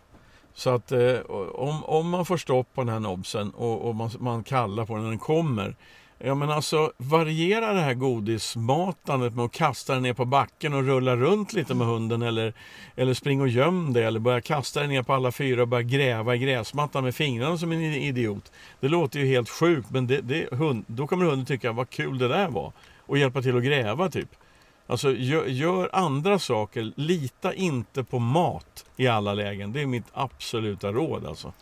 [0.53, 1.19] Så att eh,
[1.53, 4.93] om, om man får stopp på den här nobsen och, och man, man kallar på
[4.93, 5.75] den när den kommer.
[6.25, 10.83] Ja men alltså variera det här godismatandet med att kasta den ner på backen och
[10.83, 12.53] rulla runt lite med hunden eller,
[12.95, 15.83] eller spring och göm det eller börja kasta den ner på alla fyra och börja
[15.83, 18.51] gräva i gräsmattan med fingrarna som en idiot.
[18.79, 22.17] Det låter ju helt sjukt men det, det, hund, då kommer hunden tycka vad kul
[22.17, 24.29] det där var och hjälpa till att gräva typ.
[24.87, 29.73] Alltså gör, gör andra saker, lita inte på mat i alla lägen.
[29.73, 31.53] Det är mitt absoluta råd alltså.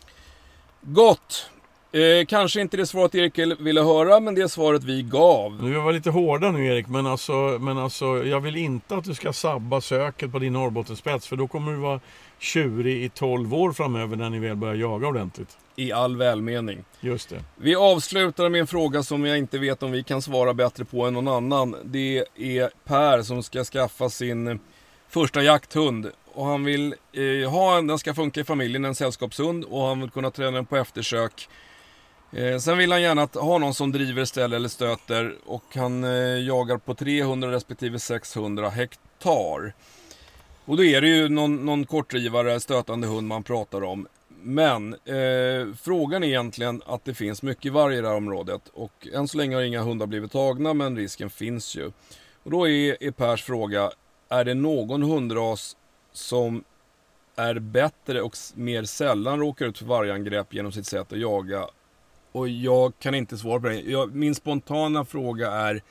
[0.80, 1.50] Gott!
[1.92, 5.62] Eh, kanske inte det svaret Erik ville höra, men det svaret vi gav.
[5.62, 9.14] Nu var lite hårda nu Erik, men alltså, men alltså jag vill inte att du
[9.14, 12.00] ska sabba söket på din Norrbottenspets för då kommer du vara
[12.38, 15.56] tjurig i 12 år framöver när ni väl börjar jaga ordentligt.
[15.76, 16.84] I all välmening.
[17.00, 17.44] Just det.
[17.56, 21.06] Vi avslutar med en fråga som jag inte vet om vi kan svara bättre på
[21.06, 21.76] än någon annan.
[21.84, 24.60] Det är Per som ska skaffa sin
[25.08, 26.10] första jakthund.
[26.34, 29.64] Och han vill eh, ha en, den ska funka i familjen, en sällskapshund.
[29.64, 31.48] Och han vill kunna träna den på eftersök.
[32.32, 35.36] Eh, sen vill han gärna att, ha någon som driver, ställer eller stöter.
[35.46, 39.72] Och han eh, jagar på 300 respektive 600 hektar.
[40.64, 44.06] Och då är det ju någon, någon kortdrivare, stötande hund man pratar om.
[44.42, 48.62] Men eh, frågan är egentligen att det finns mycket varg i det här området.
[48.74, 51.92] Och än så länge har inga hundar blivit tagna, men risken finns ju.
[52.42, 53.90] Och då är, är Pers fråga,
[54.28, 55.76] är det någon hundras
[56.12, 56.64] som
[57.36, 61.66] är bättre och mer sällan råkar ut för vargangrepp genom sitt sätt att jaga?
[62.32, 63.80] Och jag kan inte svara på det.
[63.80, 65.82] Jag, min spontana fråga är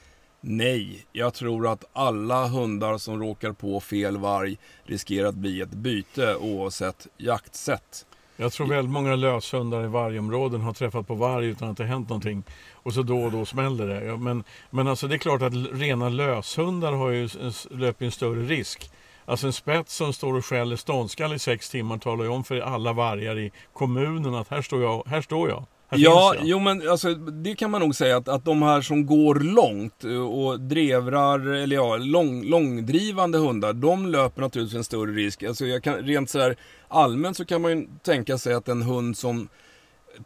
[0.41, 1.05] nej.
[1.11, 6.35] Jag tror att alla hundar som råkar på fel varg riskerar att bli ett byte
[6.35, 8.05] oavsett jaktsätt.
[8.37, 12.09] Jag tror väldigt många löshundar i vargområden har träffat på varg utan att det hänt
[12.09, 12.43] någonting.
[12.73, 14.05] Och så då och då smäller det.
[14.05, 17.29] Ja, Men, men alltså det är klart att rena löshundar har ju,
[17.69, 18.91] löper en större risk.
[19.25, 22.59] Alltså en spets som står och skäller ståndskall i sex timmar talar ju om för
[22.59, 25.07] alla vargar i kommunen att här står jag.
[25.07, 25.65] Här står jag.
[25.91, 26.49] Ja, finns jag.
[26.49, 30.03] jo men alltså, det kan man nog säga att, att de här som går långt
[30.03, 35.43] eh, och drevrar, eller ja, lång, långdrivande hundar, de löper naturligtvis en större risk.
[35.43, 36.55] Alltså jag kan, rent så här
[36.87, 39.47] allmänt så kan man ju tänka sig att en hund som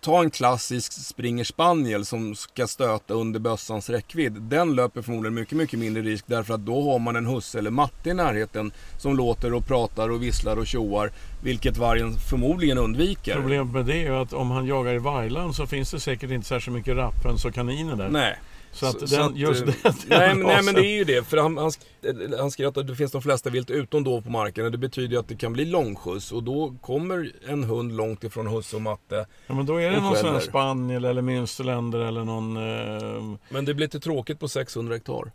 [0.02, 4.34] Ta en klassisk springer spaniel som ska stöta under bössans räckvidd.
[4.34, 7.72] Den löper förmodligen mycket, mycket mindre risk därför att då har man en husse eller
[7.72, 11.12] matte i närheten som låter och pratar och visslar och tjoar.
[11.44, 13.36] Vilket vargen förmodligen undviker.
[13.36, 16.48] Problemet med det är att om han jagar i vargland så finns det säkert inte
[16.48, 18.10] särskilt mycket rapphöns och kaniner där.
[18.10, 18.38] Nej.
[18.76, 20.97] Så att Så- den, så att, just eh, den Nej, men, nej men det är
[20.97, 21.28] ju det.
[21.28, 24.30] För han, han, sk- han skrev att det finns de flesta vilt utom då på
[24.30, 24.65] marken.
[24.65, 26.32] Och det betyder ju att det kan bli långskjuts.
[26.32, 29.26] Och då kommer en hund långt ifrån husse och matte.
[29.47, 32.57] Ja, men då är det någon sån spaniel eller münsterländer eller någon...
[32.57, 35.32] Eh, Men det blir lite tråkigt på 600 hektar.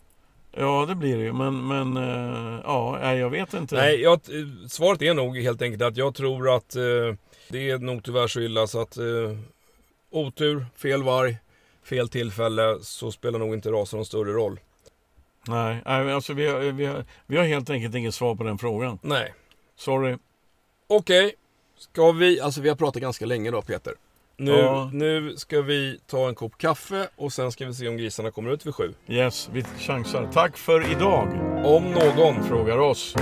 [0.57, 1.33] ja, det blir det ju.
[1.33, 3.75] Men, men eh, ja, jag vet inte.
[3.75, 6.81] Nej, jag, eh, svaret är nog helt enkelt att jag tror att eh,
[7.49, 9.03] det är nog tyvärr så illa så att eh,
[10.11, 11.37] otur, fel varg,
[11.83, 14.59] fel tillfälle så spelar nog inte rasen någon större roll.
[15.47, 18.99] Nej, alltså vi har, vi, har, vi har helt enkelt inget svar på den frågan.
[19.01, 19.33] Nej.
[19.75, 20.17] Sorry.
[20.87, 21.33] Okej,
[21.77, 23.93] ska vi, alltså vi har pratat ganska länge då Peter.
[24.37, 24.89] Nu, Ja.
[24.93, 28.51] nu ska vi ta en kopp kaffe och sen ska vi se om grisarna kommer
[28.51, 28.93] ut vid sju.
[29.07, 30.29] Yes, vi chansar.
[30.33, 31.27] Tack för idag,
[31.65, 33.15] Om någon frågar oss.